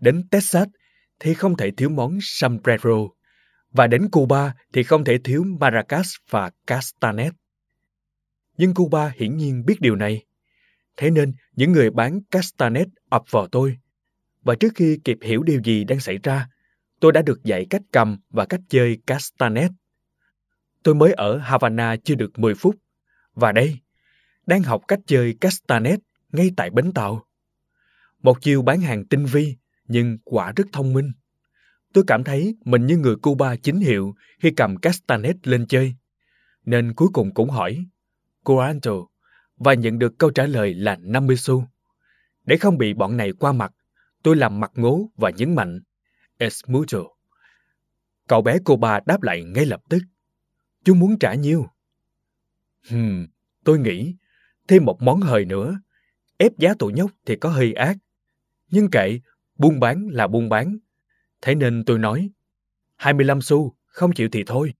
Đến 0.00 0.28
Texas 0.28 0.68
thì 1.20 1.34
không 1.34 1.56
thể 1.56 1.70
thiếu 1.76 1.88
món 1.88 2.18
sombrero. 2.20 2.98
Và 3.72 3.86
đến 3.86 4.08
Cuba 4.10 4.54
thì 4.72 4.82
không 4.82 5.04
thể 5.04 5.18
thiếu 5.24 5.44
maracas 5.60 6.08
và 6.30 6.50
castanet. 6.66 7.32
Nhưng 8.56 8.74
Cuba 8.74 9.12
hiển 9.16 9.36
nhiên 9.36 9.64
biết 9.66 9.80
điều 9.80 9.96
này. 9.96 10.24
Thế 10.96 11.10
nên 11.10 11.32
những 11.52 11.72
người 11.72 11.90
bán 11.90 12.20
castanet 12.30 12.88
ập 13.10 13.22
vào 13.30 13.46
tôi. 13.46 13.76
Và 14.42 14.54
trước 14.54 14.72
khi 14.74 14.98
kịp 15.04 15.18
hiểu 15.22 15.42
điều 15.42 15.60
gì 15.64 15.84
đang 15.84 16.00
xảy 16.00 16.18
ra, 16.22 16.48
tôi 17.00 17.12
đã 17.12 17.22
được 17.22 17.44
dạy 17.44 17.66
cách 17.70 17.82
cầm 17.92 18.18
và 18.30 18.46
cách 18.46 18.60
chơi 18.68 18.98
castanet. 19.06 19.70
Tôi 20.82 20.94
mới 20.94 21.12
ở 21.12 21.38
Havana 21.38 21.96
chưa 22.04 22.14
được 22.14 22.38
10 22.38 22.54
phút. 22.54 22.76
Và 23.34 23.52
đây, 23.52 23.78
đang 24.46 24.62
học 24.62 24.82
cách 24.88 25.00
chơi 25.06 25.34
castanet 25.40 26.00
ngay 26.32 26.50
tại 26.56 26.70
bến 26.70 26.92
tàu. 26.92 27.26
Một 28.22 28.42
chiều 28.42 28.62
bán 28.62 28.80
hàng 28.80 29.06
tinh 29.06 29.24
vi, 29.24 29.56
nhưng 29.88 30.18
quả 30.24 30.52
rất 30.56 30.64
thông 30.72 30.92
minh. 30.92 31.12
Tôi 31.92 32.04
cảm 32.06 32.24
thấy 32.24 32.56
mình 32.64 32.86
như 32.86 32.96
người 32.96 33.16
Cuba 33.16 33.56
chính 33.56 33.80
hiệu 33.80 34.14
khi 34.40 34.50
cầm 34.50 34.76
castanet 34.76 35.48
lên 35.48 35.66
chơi. 35.66 35.94
Nên 36.64 36.94
cuối 36.94 37.08
cùng 37.12 37.34
cũng 37.34 37.50
hỏi, 37.50 37.86
Curanto, 38.44 38.92
và 39.56 39.74
nhận 39.74 39.98
được 39.98 40.18
câu 40.18 40.30
trả 40.30 40.46
lời 40.46 40.74
là 40.74 40.96
50 41.00 41.36
xu. 41.36 41.64
Để 42.44 42.56
không 42.56 42.78
bị 42.78 42.94
bọn 42.94 43.16
này 43.16 43.32
qua 43.32 43.52
mặt, 43.52 43.72
tôi 44.22 44.36
làm 44.36 44.60
mặt 44.60 44.70
ngố 44.74 45.10
và 45.16 45.30
nhấn 45.30 45.54
mạnh, 45.54 45.80
Es 46.38 46.60
mucho. 46.66 46.98
Cậu 48.28 48.42
bé 48.42 48.58
cô 48.64 48.76
ba 48.76 49.00
đáp 49.06 49.22
lại 49.22 49.44
ngay 49.44 49.66
lập 49.66 49.80
tức. 49.88 49.98
Chú 50.84 50.94
muốn 50.94 51.18
trả 51.18 51.34
nhiêu? 51.34 51.66
Hmm, 52.88 53.26
tôi 53.64 53.78
nghĩ, 53.78 54.16
thêm 54.68 54.84
một 54.84 55.02
món 55.02 55.20
hời 55.20 55.44
nữa. 55.44 55.80
Ép 56.36 56.58
giá 56.58 56.74
tụi 56.78 56.92
nhóc 56.92 57.10
thì 57.26 57.36
có 57.36 57.48
hơi 57.48 57.72
ác. 57.72 57.96
Nhưng 58.70 58.90
kệ, 58.90 59.20
buôn 59.58 59.80
bán 59.80 60.08
là 60.08 60.26
buôn 60.26 60.48
bán. 60.48 60.78
Thế 61.40 61.54
nên 61.54 61.84
tôi 61.84 61.98
nói, 61.98 62.30
25 62.96 63.42
xu, 63.42 63.76
không 63.86 64.12
chịu 64.12 64.28
thì 64.32 64.44
thôi. 64.46 64.74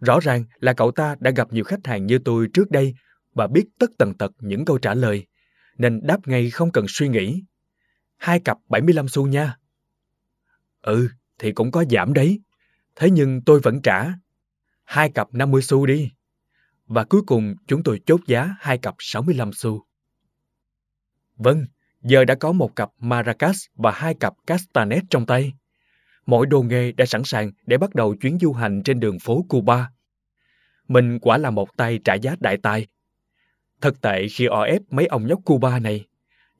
Rõ 0.00 0.20
ràng 0.20 0.44
là 0.58 0.72
cậu 0.72 0.90
ta 0.90 1.16
đã 1.20 1.30
gặp 1.30 1.52
nhiều 1.52 1.64
khách 1.64 1.86
hàng 1.86 2.06
như 2.06 2.18
tôi 2.18 2.48
trước 2.54 2.70
đây 2.70 2.94
và 3.34 3.46
biết 3.46 3.64
tất 3.78 3.90
tần 3.98 4.14
tật 4.14 4.32
những 4.40 4.64
câu 4.64 4.78
trả 4.78 4.94
lời, 4.94 5.26
nên 5.78 6.00
đáp 6.02 6.28
ngay 6.28 6.50
không 6.50 6.72
cần 6.72 6.84
suy 6.88 7.08
nghĩ. 7.08 7.42
Hai 8.20 8.40
cặp 8.40 8.58
75 8.68 9.08
xu 9.08 9.26
nha. 9.26 9.56
Ừ, 10.82 11.08
thì 11.38 11.52
cũng 11.52 11.70
có 11.70 11.84
giảm 11.90 12.14
đấy. 12.14 12.40
Thế 12.96 13.10
nhưng 13.10 13.40
tôi 13.46 13.60
vẫn 13.60 13.82
trả. 13.82 14.12
Hai 14.84 15.10
cặp 15.10 15.34
50 15.34 15.62
xu 15.62 15.86
đi. 15.86 16.10
Và 16.86 17.04
cuối 17.04 17.22
cùng 17.26 17.54
chúng 17.66 17.82
tôi 17.82 18.00
chốt 18.06 18.20
giá 18.26 18.54
hai 18.58 18.78
cặp 18.78 18.94
65 18.98 19.52
xu. 19.52 19.84
Vâng, 21.36 21.64
giờ 22.02 22.24
đã 22.24 22.34
có 22.34 22.52
một 22.52 22.76
cặp 22.76 22.90
maracas 22.98 23.64
và 23.74 23.90
hai 23.90 24.14
cặp 24.14 24.32
castanet 24.46 25.02
trong 25.10 25.26
tay. 25.26 25.52
Mỗi 26.26 26.46
đồ 26.46 26.62
nghề 26.62 26.92
đã 26.92 27.06
sẵn 27.06 27.24
sàng 27.24 27.50
để 27.66 27.78
bắt 27.78 27.94
đầu 27.94 28.14
chuyến 28.20 28.38
du 28.38 28.52
hành 28.52 28.82
trên 28.82 29.00
đường 29.00 29.18
phố 29.18 29.46
Cuba. 29.48 29.90
Mình 30.88 31.18
quả 31.18 31.38
là 31.38 31.50
một 31.50 31.76
tay 31.76 31.98
trả 32.04 32.14
giá 32.14 32.36
đại 32.40 32.56
tài. 32.62 32.86
Thật 33.80 34.00
tệ 34.00 34.28
khi 34.28 34.46
o 34.46 34.62
ép 34.62 34.82
mấy 34.90 35.06
ông 35.06 35.26
nhóc 35.26 35.40
Cuba 35.44 35.78
này, 35.78 36.06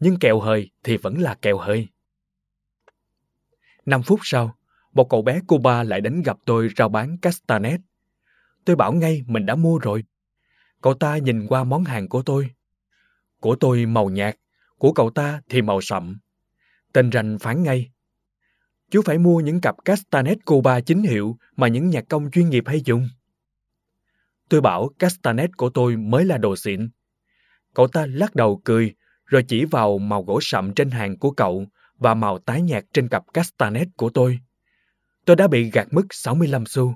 nhưng 0.00 0.18
kèo 0.18 0.40
hời 0.40 0.70
thì 0.84 0.96
vẫn 0.96 1.18
là 1.18 1.34
kèo 1.34 1.58
hời. 1.58 1.88
Năm 3.86 4.02
phút 4.02 4.20
sau, 4.22 4.56
một 4.92 5.08
cậu 5.10 5.22
bé 5.22 5.40
Cuba 5.46 5.82
lại 5.82 6.00
đến 6.00 6.22
gặp 6.22 6.36
tôi 6.44 6.68
rao 6.76 6.88
bán 6.88 7.18
castanet. 7.18 7.80
Tôi 8.64 8.76
bảo 8.76 8.92
ngay 8.92 9.22
mình 9.26 9.46
đã 9.46 9.54
mua 9.54 9.78
rồi. 9.78 10.04
Cậu 10.80 10.94
ta 10.94 11.18
nhìn 11.18 11.46
qua 11.46 11.64
món 11.64 11.84
hàng 11.84 12.08
của 12.08 12.22
tôi. 12.22 12.50
Của 13.40 13.56
tôi 13.60 13.86
màu 13.86 14.08
nhạt, 14.08 14.36
của 14.78 14.92
cậu 14.92 15.10
ta 15.10 15.40
thì 15.48 15.62
màu 15.62 15.80
sậm. 15.80 16.18
Tên 16.92 17.10
rành 17.10 17.38
phán 17.38 17.62
ngay. 17.62 17.90
Chú 18.90 19.02
phải 19.04 19.18
mua 19.18 19.40
những 19.40 19.60
cặp 19.60 19.74
castanet 19.84 20.44
Cuba 20.44 20.80
chính 20.80 21.02
hiệu 21.02 21.36
mà 21.56 21.68
những 21.68 21.90
nhạc 21.90 22.04
công 22.08 22.30
chuyên 22.30 22.50
nghiệp 22.50 22.64
hay 22.66 22.80
dùng. 22.84 23.08
Tôi 24.48 24.60
bảo 24.60 24.88
castanet 24.98 25.56
của 25.56 25.70
tôi 25.70 25.96
mới 25.96 26.24
là 26.24 26.38
đồ 26.38 26.56
xịn. 26.56 26.90
Cậu 27.74 27.88
ta 27.88 28.06
lắc 28.06 28.34
đầu 28.34 28.60
cười, 28.64 28.94
rồi 29.30 29.44
chỉ 29.48 29.64
vào 29.64 29.98
màu 29.98 30.22
gỗ 30.22 30.38
sậm 30.42 30.74
trên 30.74 30.90
hàng 30.90 31.18
của 31.18 31.30
cậu 31.30 31.66
và 31.98 32.14
màu 32.14 32.38
tái 32.38 32.62
nhạt 32.62 32.84
trên 32.92 33.08
cặp 33.08 33.22
castanet 33.34 33.88
của 33.96 34.10
tôi. 34.10 34.38
Tôi 35.24 35.36
đã 35.36 35.48
bị 35.48 35.70
gạt 35.70 35.88
mất 35.90 36.06
65 36.10 36.66
xu. 36.66 36.94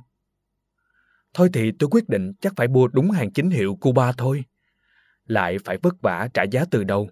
Thôi 1.35 1.49
thì 1.53 1.73
tôi 1.79 1.88
quyết 1.91 2.09
định 2.09 2.33
chắc 2.41 2.53
phải 2.57 2.69
mua 2.69 2.88
đúng 2.88 3.11
hàng 3.11 3.33
chính 3.33 3.50
hiệu 3.50 3.76
Cuba 3.81 4.12
thôi. 4.12 4.45
Lại 5.26 5.57
phải 5.64 5.79
vất 5.83 5.95
vả 6.03 6.29
trả 6.35 6.43
giá 6.43 6.64
từ 6.71 6.85
đầu. 6.85 7.11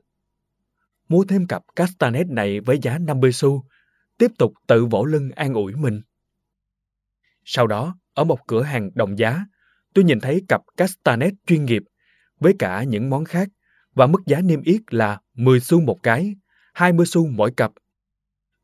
Mua 1.09 1.25
thêm 1.25 1.47
cặp 1.47 1.62
castanet 1.76 2.26
này 2.26 2.61
với 2.61 2.79
giá 2.83 2.99
50 2.99 3.33
xu, 3.33 3.64
tiếp 4.19 4.31
tục 4.38 4.52
tự 4.67 4.85
vỗ 4.85 5.05
lưng 5.05 5.31
an 5.31 5.55
ủi 5.55 5.75
mình. 5.75 6.02
Sau 7.45 7.67
đó, 7.67 7.97
ở 8.14 8.25
một 8.25 8.38
cửa 8.47 8.62
hàng 8.62 8.91
đồng 8.95 9.19
giá, 9.19 9.45
tôi 9.95 10.05
nhìn 10.05 10.21
thấy 10.21 10.43
cặp 10.49 10.61
castanet 10.76 11.33
chuyên 11.47 11.64
nghiệp 11.64 11.83
với 12.38 12.55
cả 12.59 12.83
những 12.83 13.11
món 13.11 13.25
khác 13.25 13.49
và 13.94 14.06
mức 14.06 14.18
giá 14.26 14.40
niêm 14.40 14.62
yết 14.62 14.80
là 14.90 15.20
10 15.34 15.61
xu 15.61 15.80
một 15.80 15.99
cái, 16.02 16.34
20 16.75 17.06
xu 17.06 17.26
mỗi 17.26 17.52
cặp. 17.56 17.72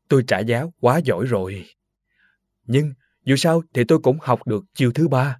Tôi 0.07 0.23
trả 0.27 0.39
giá 0.39 0.65
quá 0.79 0.97
giỏi 1.05 1.25
rồi. 1.25 1.65
Nhưng 2.63 2.93
dù 3.25 3.35
sao 3.35 3.61
thì 3.73 3.83
tôi 3.87 3.99
cũng 4.03 4.17
học 4.21 4.47
được 4.47 4.63
chiều 4.73 4.91
thứ 4.91 5.07
ba. 5.07 5.39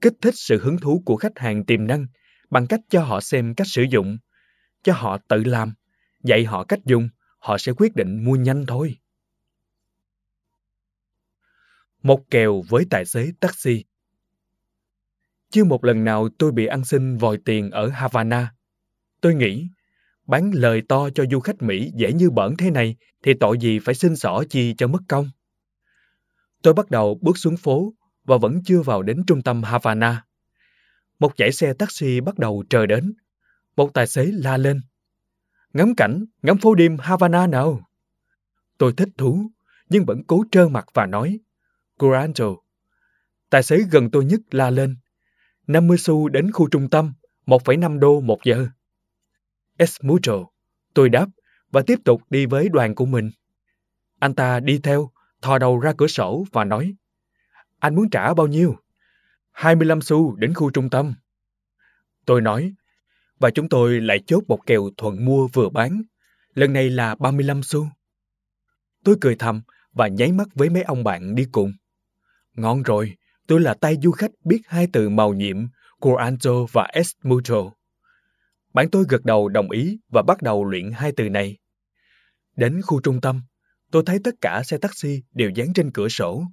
Kích 0.00 0.14
thích 0.22 0.34
sự 0.36 0.60
hứng 0.62 0.78
thú 0.78 1.02
của 1.06 1.16
khách 1.16 1.38
hàng 1.38 1.64
tiềm 1.64 1.86
năng 1.86 2.06
bằng 2.50 2.66
cách 2.66 2.80
cho 2.88 3.02
họ 3.02 3.20
xem 3.20 3.54
cách 3.54 3.66
sử 3.70 3.82
dụng, 3.90 4.18
cho 4.82 4.92
họ 4.92 5.18
tự 5.28 5.44
làm, 5.44 5.74
dạy 6.24 6.44
họ 6.44 6.64
cách 6.64 6.80
dùng, 6.84 7.08
họ 7.38 7.58
sẽ 7.58 7.72
quyết 7.72 7.96
định 7.96 8.24
mua 8.24 8.36
nhanh 8.36 8.66
thôi. 8.66 8.98
Một 12.02 12.20
kèo 12.30 12.62
với 12.68 12.86
tài 12.90 13.04
xế 13.04 13.32
taxi 13.40 13.84
chưa 15.50 15.64
một 15.64 15.84
lần 15.84 16.04
nào 16.04 16.28
tôi 16.38 16.52
bị 16.52 16.66
ăn 16.66 16.84
xin 16.84 17.16
vòi 17.16 17.38
tiền 17.44 17.70
ở 17.70 17.88
Havana. 17.88 18.54
Tôi 19.20 19.34
nghĩ, 19.34 19.68
bán 20.26 20.50
lời 20.54 20.82
to 20.88 21.10
cho 21.10 21.24
du 21.30 21.40
khách 21.40 21.62
Mỹ 21.62 21.90
dễ 21.94 22.12
như 22.12 22.30
bẩn 22.30 22.56
thế 22.56 22.70
này 22.70 22.96
thì 23.22 23.34
tội 23.34 23.58
gì 23.58 23.78
phải 23.78 23.94
xin 23.94 24.16
xỏ 24.16 24.44
chi 24.50 24.74
cho 24.78 24.86
mất 24.86 25.00
công. 25.08 25.30
Tôi 26.62 26.74
bắt 26.74 26.90
đầu 26.90 27.18
bước 27.20 27.38
xuống 27.38 27.56
phố 27.56 27.92
và 28.24 28.36
vẫn 28.36 28.60
chưa 28.64 28.82
vào 28.82 29.02
đến 29.02 29.24
trung 29.26 29.42
tâm 29.42 29.62
Havana. 29.62 30.24
Một 31.18 31.32
dãy 31.38 31.52
xe 31.52 31.72
taxi 31.72 32.20
bắt 32.20 32.38
đầu 32.38 32.64
chờ 32.70 32.86
đến. 32.86 33.14
Một 33.76 33.94
tài 33.94 34.06
xế 34.06 34.24
la 34.24 34.56
lên. 34.56 34.80
Ngắm 35.72 35.94
cảnh, 35.94 36.24
ngắm 36.42 36.58
phố 36.58 36.74
đêm 36.74 36.96
Havana 36.98 37.46
nào. 37.46 37.80
Tôi 38.78 38.92
thích 38.96 39.08
thú, 39.18 39.50
nhưng 39.88 40.04
vẫn 40.04 40.24
cố 40.26 40.44
trơ 40.50 40.68
mặt 40.68 40.86
và 40.94 41.06
nói. 41.06 41.38
Curanto. 41.98 42.44
Tài 43.50 43.62
xế 43.62 43.78
gần 43.90 44.10
tôi 44.10 44.24
nhất 44.24 44.40
la 44.50 44.70
lên. 44.70 44.96
50 45.66 45.98
xu 45.98 46.28
đến 46.28 46.52
khu 46.52 46.68
trung 46.68 46.90
tâm, 46.90 47.12
1,5 47.46 47.98
đô 47.98 48.20
một 48.20 48.38
giờ. 48.44 48.66
Es 49.78 49.96
mucho, 50.02 50.46
tôi 50.94 51.08
đáp 51.08 51.26
và 51.70 51.82
tiếp 51.86 51.98
tục 52.04 52.22
đi 52.30 52.46
với 52.46 52.68
đoàn 52.68 52.94
của 52.94 53.06
mình. 53.06 53.30
Anh 54.18 54.34
ta 54.34 54.60
đi 54.60 54.78
theo, 54.82 55.10
thò 55.42 55.58
đầu 55.58 55.80
ra 55.80 55.92
cửa 55.98 56.06
sổ 56.06 56.44
và 56.52 56.64
nói, 56.64 56.94
anh 57.78 57.94
muốn 57.94 58.10
trả 58.10 58.34
bao 58.34 58.46
nhiêu? 58.46 58.76
25 59.50 60.00
xu 60.00 60.36
đến 60.36 60.54
khu 60.54 60.70
trung 60.70 60.90
tâm. 60.90 61.14
Tôi 62.26 62.40
nói, 62.40 62.72
và 63.38 63.50
chúng 63.50 63.68
tôi 63.68 64.00
lại 64.00 64.18
chốt 64.26 64.44
một 64.48 64.66
kèo 64.66 64.90
thuận 64.96 65.24
mua 65.24 65.48
vừa 65.52 65.68
bán, 65.68 66.02
lần 66.54 66.72
này 66.72 66.90
là 66.90 67.14
35 67.14 67.62
xu. 67.62 67.88
Tôi 69.04 69.16
cười 69.20 69.36
thầm 69.36 69.62
và 69.92 70.08
nháy 70.08 70.32
mắt 70.32 70.48
với 70.54 70.70
mấy 70.70 70.82
ông 70.82 71.04
bạn 71.04 71.34
đi 71.34 71.46
cùng. 71.52 71.72
Ngon 72.54 72.82
rồi, 72.82 73.16
tôi 73.46 73.60
là 73.60 73.74
tay 73.74 73.96
du 74.02 74.10
khách 74.10 74.30
biết 74.44 74.60
hai 74.66 74.86
từ 74.92 75.08
màu 75.08 75.34
nhiệm 75.34 75.56
Curanto 76.00 76.50
và 76.72 76.88
Esmucho. 76.92 77.77
Bạn 78.74 78.90
tôi 78.90 79.04
gật 79.08 79.24
đầu 79.24 79.48
đồng 79.48 79.70
ý 79.70 79.98
và 80.12 80.22
bắt 80.26 80.42
đầu 80.42 80.64
luyện 80.64 80.90
hai 80.92 81.12
từ 81.16 81.28
này. 81.28 81.58
Đến 82.56 82.80
khu 82.82 83.00
trung 83.00 83.20
tâm, 83.20 83.42
tôi 83.90 84.02
thấy 84.06 84.18
tất 84.24 84.34
cả 84.40 84.62
xe 84.64 84.78
taxi 84.78 85.22
đều 85.32 85.50
dán 85.50 85.72
trên 85.72 85.90
cửa 85.92 86.08
sổ. 86.08 86.44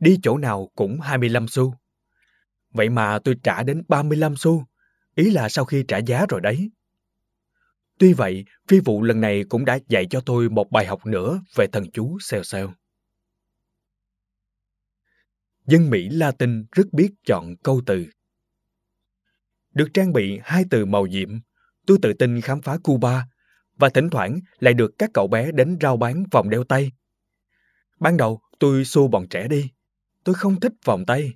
Đi 0.00 0.18
chỗ 0.22 0.38
nào 0.38 0.70
cũng 0.74 1.00
25 1.00 1.48
xu. 1.48 1.74
Vậy 2.70 2.88
mà 2.88 3.18
tôi 3.18 3.34
trả 3.42 3.62
đến 3.62 3.82
35 3.88 4.36
xu, 4.36 4.64
ý 5.14 5.30
là 5.30 5.48
sau 5.48 5.64
khi 5.64 5.84
trả 5.88 5.98
giá 5.98 6.26
rồi 6.28 6.40
đấy. 6.40 6.70
Tuy 7.98 8.12
vậy, 8.12 8.44
phi 8.68 8.80
vụ 8.80 9.02
lần 9.02 9.20
này 9.20 9.44
cũng 9.48 9.64
đã 9.64 9.78
dạy 9.88 10.06
cho 10.10 10.20
tôi 10.20 10.48
một 10.48 10.70
bài 10.70 10.86
học 10.86 11.06
nữa 11.06 11.40
về 11.54 11.66
thần 11.66 11.90
chú 11.90 12.18
xèo 12.20 12.42
xèo. 12.42 12.72
Dân 15.66 15.90
Mỹ 15.90 16.08
Latin 16.08 16.64
rất 16.72 16.92
biết 16.92 17.10
chọn 17.26 17.56
câu 17.62 17.82
từ. 17.86 18.06
Được 19.76 19.88
trang 19.94 20.12
bị 20.12 20.40
hai 20.44 20.64
từ 20.70 20.84
màu 20.84 21.06
nhiệm, 21.06 21.28
tôi 21.86 21.98
tự 22.02 22.12
tin 22.12 22.40
khám 22.40 22.62
phá 22.62 22.78
Cuba 22.82 23.26
và 23.76 23.88
thỉnh 23.88 24.10
thoảng 24.10 24.40
lại 24.58 24.74
được 24.74 24.98
các 24.98 25.10
cậu 25.14 25.28
bé 25.28 25.52
đến 25.52 25.78
rao 25.80 25.96
bán 25.96 26.24
vòng 26.30 26.50
đeo 26.50 26.64
tay. 26.64 26.92
Ban 28.00 28.16
đầu 28.16 28.40
tôi 28.58 28.84
xua 28.84 29.08
bọn 29.08 29.28
trẻ 29.28 29.48
đi. 29.48 29.70
Tôi 30.24 30.34
không 30.34 30.60
thích 30.60 30.72
vòng 30.84 31.04
tay. 31.06 31.32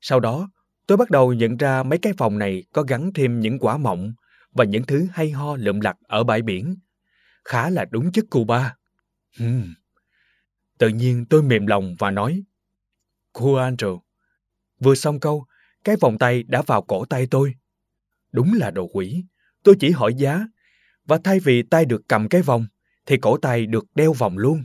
Sau 0.00 0.20
đó, 0.20 0.48
Tôi 0.86 0.98
bắt 0.98 1.10
đầu 1.10 1.32
nhận 1.32 1.56
ra 1.56 1.82
mấy 1.82 1.98
cái 1.98 2.12
vòng 2.12 2.38
này 2.38 2.64
có 2.72 2.82
gắn 2.82 3.10
thêm 3.14 3.40
những 3.40 3.58
quả 3.58 3.76
mọng 3.76 4.12
và 4.52 4.64
những 4.64 4.84
thứ 4.86 5.06
hay 5.12 5.30
ho 5.30 5.56
lượm 5.56 5.80
lặt 5.80 5.96
ở 6.02 6.24
bãi 6.24 6.42
biển. 6.42 6.76
Khá 7.44 7.70
là 7.70 7.84
đúng 7.90 8.12
chất 8.12 8.24
Cuba. 8.30 8.76
Hmm. 9.38 9.74
Tự 10.78 10.88
nhiên 10.88 11.24
tôi 11.30 11.42
mềm 11.42 11.66
lòng 11.66 11.96
và 11.98 12.10
nói, 12.10 12.42
Cô 13.32 13.54
Andrew. 13.54 14.00
Vừa 14.80 14.94
xong 14.94 15.20
câu, 15.20 15.46
cái 15.84 15.96
vòng 16.00 16.18
tay 16.18 16.42
đã 16.42 16.62
vào 16.62 16.82
cổ 16.82 17.04
tay 17.04 17.26
tôi. 17.30 17.54
Đúng 18.34 18.52
là 18.54 18.70
đồ 18.70 18.86
quỷ. 18.92 19.24
Tôi 19.62 19.76
chỉ 19.80 19.90
hỏi 19.90 20.14
giá, 20.14 20.46
và 21.04 21.18
thay 21.24 21.40
vì 21.40 21.62
tay 21.62 21.84
được 21.84 22.02
cầm 22.08 22.28
cái 22.28 22.42
vòng, 22.42 22.66
thì 23.06 23.16
cổ 23.16 23.36
tay 23.36 23.66
được 23.66 23.86
đeo 23.94 24.12
vòng 24.12 24.38
luôn. 24.38 24.62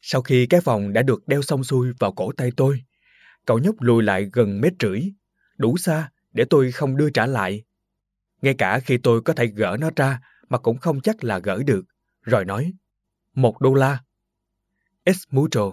Sau 0.00 0.22
khi 0.22 0.46
cái 0.46 0.60
vòng 0.60 0.92
đã 0.92 1.02
được 1.02 1.28
đeo 1.28 1.42
xong 1.42 1.64
xuôi 1.64 1.92
vào 1.98 2.12
cổ 2.12 2.32
tay 2.36 2.50
tôi, 2.56 2.82
cậu 3.46 3.58
nhóc 3.58 3.74
lùi 3.80 4.02
lại 4.02 4.28
gần 4.32 4.60
mét 4.60 4.72
rưỡi, 4.80 5.00
đủ 5.58 5.76
xa 5.76 6.10
để 6.32 6.44
tôi 6.50 6.72
không 6.72 6.96
đưa 6.96 7.10
trả 7.10 7.26
lại. 7.26 7.64
Ngay 8.42 8.54
cả 8.54 8.80
khi 8.80 8.98
tôi 8.98 9.22
có 9.22 9.32
thể 9.32 9.46
gỡ 9.46 9.76
nó 9.80 9.90
ra 9.96 10.20
mà 10.48 10.58
cũng 10.58 10.78
không 10.78 11.00
chắc 11.00 11.24
là 11.24 11.38
gỡ 11.38 11.62
được, 11.66 11.84
rồi 12.22 12.44
nói, 12.44 12.72
một 13.34 13.60
đô 13.60 13.74
la. 13.74 13.98
Esmucho, 15.04 15.72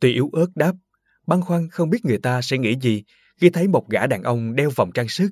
tuy 0.00 0.12
yếu 0.12 0.30
ớt 0.32 0.48
đáp, 0.54 0.72
băn 1.26 1.40
khoăn 1.40 1.68
không 1.68 1.90
biết 1.90 2.04
người 2.04 2.18
ta 2.18 2.42
sẽ 2.42 2.58
nghĩ 2.58 2.74
gì 2.80 3.04
khi 3.36 3.50
thấy 3.50 3.68
một 3.68 3.90
gã 3.90 4.06
đàn 4.06 4.22
ông 4.22 4.56
đeo 4.56 4.70
vòng 4.76 4.92
trang 4.92 5.08
sức. 5.08 5.30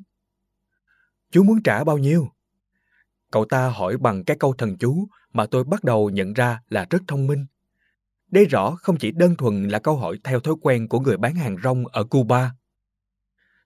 Chú 1.31 1.43
muốn 1.43 1.63
trả 1.63 1.85
bao 1.85 1.99
nhiêu? 1.99 2.29
Cậu 3.31 3.45
ta 3.45 3.69
hỏi 3.69 3.97
bằng 3.97 4.25
cái 4.25 4.37
câu 4.41 4.55
thần 4.59 4.79
chú 4.79 5.09
mà 5.33 5.47
tôi 5.47 5.65
bắt 5.65 5.85
đầu 5.85 6.11
nhận 6.11 6.33
ra 6.33 6.61
là 6.69 6.87
rất 6.91 7.03
thông 7.09 7.27
minh. 7.27 7.47
Đây 8.31 8.45
rõ 8.45 8.77
không 8.77 8.97
chỉ 8.99 9.11
đơn 9.11 9.37
thuần 9.37 9.69
là 9.69 9.79
câu 9.79 9.97
hỏi 9.97 10.19
theo 10.25 10.41
thói 10.41 10.55
quen 10.61 10.89
của 10.89 11.01
người 11.01 11.17
bán 11.17 11.35
hàng 11.35 11.57
rong 11.63 11.87
ở 11.87 12.05
Cuba. 12.05 12.51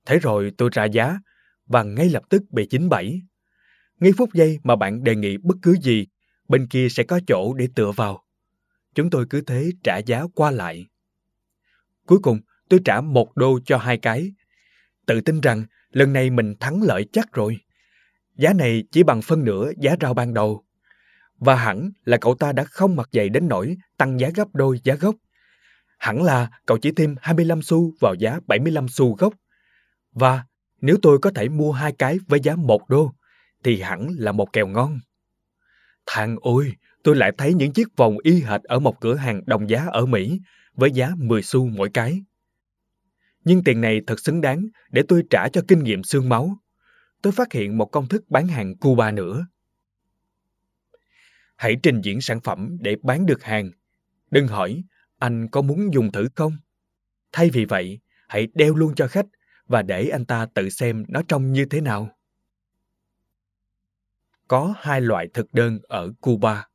Thế 0.06 0.18
rồi 0.18 0.52
tôi 0.58 0.70
trả 0.72 0.84
giá 0.84 1.18
và 1.66 1.82
ngay 1.82 2.08
lập 2.08 2.22
tức 2.28 2.42
bị 2.50 2.66
chín 2.70 2.88
bảy. 2.88 3.22
Ngay 4.00 4.12
phút 4.16 4.32
giây 4.32 4.58
mà 4.62 4.76
bạn 4.76 5.04
đề 5.04 5.16
nghị 5.16 5.36
bất 5.36 5.54
cứ 5.62 5.76
gì, 5.82 6.06
bên 6.48 6.66
kia 6.66 6.88
sẽ 6.90 7.02
có 7.02 7.20
chỗ 7.26 7.54
để 7.54 7.68
tựa 7.74 7.92
vào. 7.92 8.24
Chúng 8.94 9.10
tôi 9.10 9.26
cứ 9.30 9.40
thế 9.40 9.70
trả 9.84 9.98
giá 9.98 10.24
qua 10.34 10.50
lại. 10.50 10.86
Cuối 12.06 12.18
cùng, 12.22 12.40
tôi 12.68 12.80
trả 12.84 13.00
một 13.00 13.36
đô 13.36 13.58
cho 13.64 13.78
hai 13.78 13.98
cái. 13.98 14.32
Tự 15.06 15.20
tin 15.20 15.40
rằng 15.40 15.64
lần 15.90 16.12
này 16.12 16.30
mình 16.30 16.54
thắng 16.60 16.82
lợi 16.82 17.06
chắc 17.12 17.32
rồi. 17.32 17.58
Giá 18.36 18.52
này 18.52 18.84
chỉ 18.92 19.02
bằng 19.02 19.22
phân 19.22 19.44
nửa 19.44 19.70
giá 19.78 19.94
rau 20.00 20.14
ban 20.14 20.34
đầu. 20.34 20.64
Và 21.38 21.54
hẳn 21.54 21.90
là 22.04 22.16
cậu 22.16 22.34
ta 22.34 22.52
đã 22.52 22.64
không 22.64 22.96
mặc 22.96 23.08
dày 23.12 23.28
đến 23.28 23.48
nỗi 23.48 23.76
tăng 23.96 24.20
giá 24.20 24.30
gấp 24.34 24.48
đôi 24.54 24.80
giá 24.84 24.94
gốc. 24.94 25.14
Hẳn 25.98 26.22
là 26.22 26.50
cậu 26.66 26.78
chỉ 26.78 26.92
thêm 26.92 27.14
25 27.20 27.62
xu 27.62 27.92
vào 28.00 28.14
giá 28.14 28.40
75 28.46 28.88
xu 28.88 29.14
gốc. 29.14 29.34
Và 30.12 30.44
nếu 30.80 30.96
tôi 31.02 31.18
có 31.18 31.30
thể 31.30 31.48
mua 31.48 31.72
hai 31.72 31.92
cái 31.92 32.18
với 32.28 32.40
giá 32.40 32.56
một 32.56 32.88
đô, 32.88 33.12
thì 33.64 33.80
hẳn 33.80 34.08
là 34.18 34.32
một 34.32 34.52
kèo 34.52 34.66
ngon. 34.66 34.98
Thằng 36.06 36.36
ôi, 36.40 36.72
tôi 37.02 37.16
lại 37.16 37.32
thấy 37.38 37.54
những 37.54 37.72
chiếc 37.72 37.96
vòng 37.96 38.16
y 38.22 38.40
hệt 38.42 38.62
ở 38.62 38.78
một 38.78 39.00
cửa 39.00 39.14
hàng 39.14 39.42
đồng 39.46 39.70
giá 39.70 39.86
ở 39.86 40.06
Mỹ 40.06 40.40
với 40.74 40.90
giá 40.90 41.10
10 41.16 41.42
xu 41.42 41.66
mỗi 41.66 41.90
cái. 41.94 42.22
Nhưng 43.44 43.64
tiền 43.64 43.80
này 43.80 44.00
thật 44.06 44.20
xứng 44.20 44.40
đáng 44.40 44.66
để 44.90 45.02
tôi 45.08 45.22
trả 45.30 45.48
cho 45.48 45.62
kinh 45.68 45.84
nghiệm 45.84 46.02
xương 46.02 46.28
máu. 46.28 46.56
Tôi 47.22 47.32
phát 47.32 47.52
hiện 47.52 47.78
một 47.78 47.86
công 47.86 48.08
thức 48.08 48.30
bán 48.30 48.48
hàng 48.48 48.76
Cuba 48.76 49.10
nữa. 49.10 49.46
Hãy 51.56 51.76
trình 51.82 52.00
diễn 52.00 52.20
sản 52.20 52.40
phẩm 52.40 52.76
để 52.80 52.96
bán 53.02 53.26
được 53.26 53.42
hàng. 53.42 53.70
Đừng 54.30 54.48
hỏi, 54.48 54.82
anh 55.18 55.48
có 55.48 55.62
muốn 55.62 55.94
dùng 55.94 56.12
thử 56.12 56.28
không? 56.34 56.52
Thay 57.32 57.50
vì 57.50 57.64
vậy, 57.64 58.00
hãy 58.28 58.48
đeo 58.54 58.74
luôn 58.74 58.94
cho 58.94 59.08
khách 59.08 59.26
và 59.66 59.82
để 59.82 60.08
anh 60.08 60.24
ta 60.24 60.46
tự 60.54 60.70
xem 60.70 61.04
nó 61.08 61.22
trông 61.28 61.52
như 61.52 61.64
thế 61.64 61.80
nào. 61.80 62.08
Có 64.48 64.74
hai 64.78 65.00
loại 65.00 65.28
thực 65.34 65.54
đơn 65.54 65.78
ở 65.82 66.12
Cuba. 66.20 66.66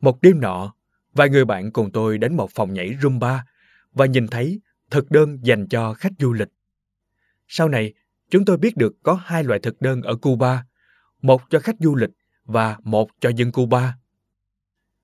Một 0.00 0.22
đêm 0.22 0.40
nọ, 0.40 0.74
vài 1.12 1.28
người 1.28 1.44
bạn 1.44 1.72
cùng 1.72 1.92
tôi 1.92 2.18
đến 2.18 2.36
một 2.36 2.50
phòng 2.50 2.74
nhảy 2.74 2.96
Rumba 3.02 3.44
và 3.92 4.06
nhìn 4.06 4.28
thấy 4.28 4.60
thực 4.90 5.10
đơn 5.10 5.38
dành 5.42 5.66
cho 5.68 5.94
khách 5.94 6.12
du 6.18 6.32
lịch. 6.32 6.48
Sau 7.48 7.68
này, 7.68 7.94
chúng 8.30 8.44
tôi 8.44 8.56
biết 8.56 8.76
được 8.76 8.96
có 9.02 9.14
hai 9.14 9.44
loại 9.44 9.60
thực 9.60 9.80
đơn 9.80 10.02
ở 10.02 10.16
Cuba, 10.16 10.64
một 11.22 11.42
cho 11.50 11.60
khách 11.60 11.76
du 11.80 11.96
lịch 11.96 12.10
và 12.44 12.76
một 12.82 13.10
cho 13.20 13.30
dân 13.36 13.52
Cuba. 13.52 13.94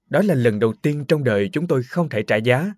Đó 0.08 0.22
là 0.24 0.34
lần 0.34 0.58
đầu 0.58 0.74
tiên 0.82 1.04
trong 1.08 1.24
đời 1.24 1.50
chúng 1.52 1.66
tôi 1.66 1.82
không 1.82 2.08
thể 2.08 2.22
trả 2.22 2.36
giá. 2.36 2.74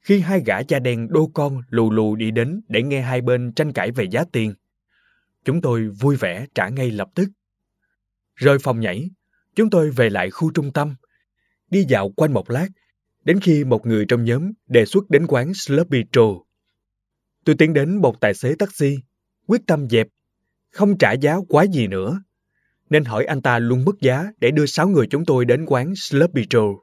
Khi 0.00 0.20
hai 0.20 0.42
gã 0.46 0.62
cha 0.62 0.78
đen 0.78 1.08
đô 1.10 1.30
con 1.34 1.62
lù 1.68 1.90
lù 1.90 2.16
đi 2.16 2.30
đến 2.30 2.60
để 2.68 2.82
nghe 2.82 3.00
hai 3.00 3.20
bên 3.20 3.52
tranh 3.52 3.72
cãi 3.72 3.90
về 3.90 4.04
giá 4.04 4.24
tiền, 4.32 4.54
chúng 5.44 5.60
tôi 5.60 5.88
vui 5.88 6.16
vẻ 6.16 6.46
trả 6.54 6.68
ngay 6.68 6.90
lập 6.90 7.08
tức. 7.14 7.28
Rời 8.34 8.58
phòng 8.58 8.80
nhảy, 8.80 9.10
chúng 9.54 9.70
tôi 9.70 9.90
về 9.90 10.10
lại 10.10 10.30
khu 10.30 10.50
trung 10.50 10.72
tâm, 10.72 10.94
đi 11.70 11.84
dạo 11.88 12.08
quanh 12.08 12.32
một 12.32 12.50
lát, 12.50 12.68
đến 13.26 13.40
khi 13.40 13.64
một 13.64 13.86
người 13.86 14.04
trong 14.08 14.24
nhóm 14.24 14.52
đề 14.66 14.84
xuất 14.84 15.10
đến 15.10 15.26
quán 15.26 15.54
Sloppy 15.54 16.02
Joe. 16.12 16.42
Tôi 17.44 17.56
tiến 17.58 17.72
đến 17.72 17.96
một 17.96 18.20
tài 18.20 18.34
xế 18.34 18.54
taxi, 18.58 18.96
quyết 19.46 19.60
tâm 19.66 19.88
dẹp, 19.88 20.06
không 20.70 20.98
trả 20.98 21.12
giá 21.12 21.36
quá 21.48 21.66
gì 21.66 21.86
nữa 21.86 22.20
nên 22.90 23.04
hỏi 23.04 23.24
anh 23.24 23.42
ta 23.42 23.58
luôn 23.58 23.84
mất 23.84 24.00
giá 24.00 24.32
để 24.40 24.50
đưa 24.50 24.66
sáu 24.66 24.88
người 24.88 25.06
chúng 25.06 25.24
tôi 25.24 25.44
đến 25.44 25.64
quán 25.66 25.96
Sloppy 25.96 26.42
Joe. 26.42 26.78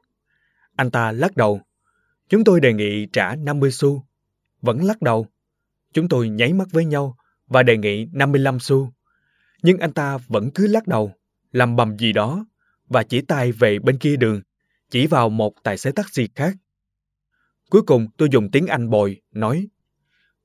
Anh 0.76 0.90
ta 0.90 1.12
lắc 1.12 1.36
đầu. 1.36 1.60
Chúng 2.28 2.44
tôi 2.44 2.60
đề 2.60 2.72
nghị 2.72 3.06
trả 3.12 3.36
50 3.36 3.70
xu. 3.70 4.04
Vẫn 4.60 4.84
lắc 4.84 5.02
đầu. 5.02 5.26
Chúng 5.92 6.08
tôi 6.08 6.28
nháy 6.28 6.52
mắt 6.52 6.68
với 6.72 6.84
nhau 6.84 7.16
và 7.46 7.62
đề 7.62 7.76
nghị 7.76 8.06
55 8.12 8.60
xu. 8.60 8.92
Nhưng 9.62 9.78
anh 9.78 9.92
ta 9.92 10.18
vẫn 10.28 10.50
cứ 10.54 10.66
lắc 10.66 10.86
đầu, 10.86 11.12
làm 11.52 11.76
bầm 11.76 11.98
gì 11.98 12.12
đó 12.12 12.46
và 12.88 13.02
chỉ 13.02 13.20
tay 13.20 13.52
về 13.52 13.78
bên 13.78 13.98
kia 13.98 14.16
đường, 14.16 14.40
chỉ 14.94 15.06
vào 15.06 15.28
một 15.28 15.54
tài 15.62 15.78
xế 15.78 15.92
taxi 15.92 16.28
khác. 16.34 16.56
Cuối 17.70 17.82
cùng 17.82 18.06
tôi 18.16 18.28
dùng 18.32 18.50
tiếng 18.50 18.66
Anh 18.66 18.90
bồi, 18.90 19.22
nói 19.32 19.68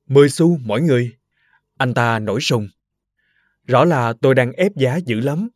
10 0.08 0.30
xu 0.30 0.58
mỗi 0.64 0.82
người. 0.82 1.12
Anh 1.78 1.94
ta 1.94 2.20
nổi 2.20 2.42
sùng. 2.42 2.68
Rõ 3.68 3.86
là 3.86 4.14
tôi 4.22 4.36
đang 4.36 4.52
ép 4.52 4.76
giá 4.76 4.98
dữ 4.98 5.20
lắm. 5.20 5.50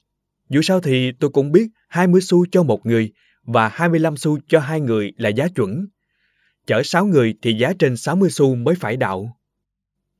Dù 0.50 0.62
sao 0.62 0.82
thì 0.82 1.12
tôi 1.20 1.30
cũng 1.30 1.52
biết 1.52 1.68
20 1.88 2.22
xu 2.22 2.46
cho 2.52 2.64
một 2.64 2.86
người 2.86 3.14
và 3.44 3.68
25 3.68 4.18
xu 4.18 4.40
cho 4.48 4.60
hai 4.60 4.82
người 4.82 5.14
là 5.18 5.30
giá 5.30 5.48
chuẩn. 5.56 5.88
Chở 6.66 6.82
6 6.84 7.06
người 7.06 7.36
thì 7.42 7.54
giá 7.54 7.74
trên 7.80 7.98
60 7.98 8.30
xu 8.30 8.56
mới 8.56 8.76
phải 8.76 8.98
đạo. 8.98 9.38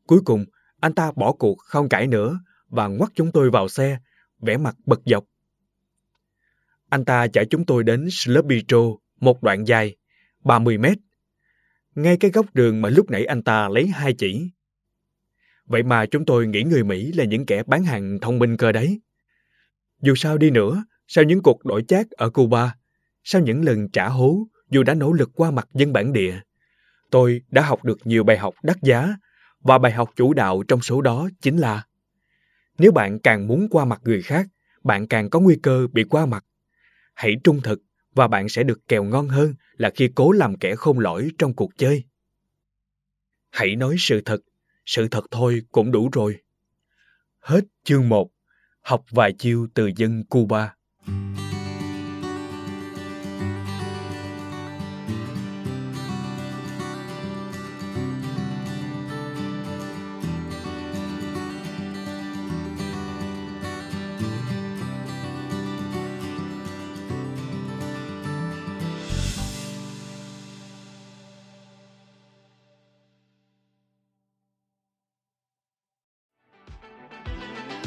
Cuối 0.08 0.20
cùng, 0.26 0.46
anh 0.80 0.94
ta 0.94 1.12
bỏ 1.16 1.34
cuộc 1.34 1.58
không 1.60 1.90
cãi 1.90 2.08
nữa 2.08 2.40
và 2.68 2.88
ngoắt 2.88 3.12
chúng 3.16 3.32
tôi 3.32 3.50
vào 3.50 3.68
xe, 3.68 3.98
vẻ 4.42 4.58
mặt 4.58 4.76
bật 4.86 5.00
dọc. 5.06 5.24
Anh 6.94 7.06
ta 7.06 7.28
chở 7.28 7.44
chúng 7.50 7.66
tôi 7.66 7.84
đến 7.84 8.08
Slubitro, 8.12 8.78
một 9.20 9.44
đoạn 9.44 9.68
dài, 9.68 9.96
30 10.44 10.78
mét. 10.78 10.98
Ngay 11.96 12.18
cái 12.18 12.32
góc 12.32 12.46
đường 12.54 12.82
mà 12.82 12.90
lúc 12.90 13.12
nãy 13.12 13.26
anh 13.26 13.44
ta 13.44 13.70
lấy 13.70 13.88
hai 13.88 14.14
chỉ. 14.14 14.50
Vậy 15.66 15.84
mà 15.84 16.06
chúng 16.06 16.26
tôi 16.26 16.48
nghĩ 16.48 16.64
người 16.64 16.84
Mỹ 16.84 17.12
là 17.12 17.24
những 17.24 17.46
kẻ 17.46 17.64
bán 17.64 17.84
hàng 17.84 18.20
thông 18.22 18.40
minh 18.40 18.58
cơ 18.58 18.72
đấy. 18.72 19.02
Dù 20.02 20.16
sao 20.16 20.38
đi 20.38 20.50
nữa, 20.50 20.86
sau 21.08 21.24
những 21.24 21.44
cuộc 21.44 21.66
đổi 21.66 21.84
chác 21.88 22.12
ở 22.12 22.30
Cuba, 22.30 22.76
sau 23.24 23.42
những 23.42 23.66
lần 23.66 23.90
trả 23.90 24.10
hố 24.10 24.48
dù 24.70 24.84
đã 24.84 24.94
nỗ 24.94 25.12
lực 25.14 25.30
qua 25.36 25.52
mặt 25.52 25.68
dân 25.74 25.94
bản 25.94 26.14
địa, 26.14 26.40
tôi 27.12 27.42
đã 27.52 27.62
học 27.62 27.84
được 27.84 27.98
nhiều 28.04 28.24
bài 28.24 28.38
học 28.38 28.54
đắt 28.64 28.78
giá 28.82 29.16
và 29.60 29.78
bài 29.78 29.92
học 29.92 30.10
chủ 30.16 30.34
đạo 30.34 30.64
trong 30.68 30.82
số 30.82 31.02
đó 31.02 31.30
chính 31.42 31.58
là 31.58 31.84
nếu 32.78 32.92
bạn 32.92 33.20
càng 33.20 33.48
muốn 33.48 33.68
qua 33.72 33.86
mặt 33.86 34.02
người 34.04 34.22
khác, 34.22 34.48
bạn 34.84 35.08
càng 35.08 35.30
có 35.30 35.40
nguy 35.40 35.56
cơ 35.64 35.88
bị 35.94 36.04
qua 36.04 36.26
mặt. 36.26 36.46
Hãy 37.14 37.36
trung 37.44 37.62
thực 37.62 37.82
và 38.16 38.28
bạn 38.28 38.50
sẽ 38.50 38.64
được 38.64 38.88
kèo 38.88 39.04
ngon 39.04 39.28
hơn 39.28 39.54
là 39.78 39.92
khi 39.96 40.10
cố 40.16 40.32
làm 40.32 40.58
kẻ 40.58 40.76
khôn 40.76 41.00
lỗi 41.00 41.30
trong 41.38 41.54
cuộc 41.54 41.78
chơi. 41.78 42.04
Hãy 43.50 43.76
nói 43.76 43.96
sự 44.00 44.22
thật 44.26 44.42
sự 44.86 45.08
thật 45.08 45.26
thôi 45.32 45.62
cũng 45.72 45.92
đủ 45.92 46.10
rồi. 46.14 46.42
Hết 47.40 47.62
chương 47.84 48.10
1. 48.10 48.30
Học 48.82 49.06
vài 49.10 49.34
chiêu 49.34 49.68
từ 49.74 49.92
dân 49.96 50.24
Cuba. 50.30 50.76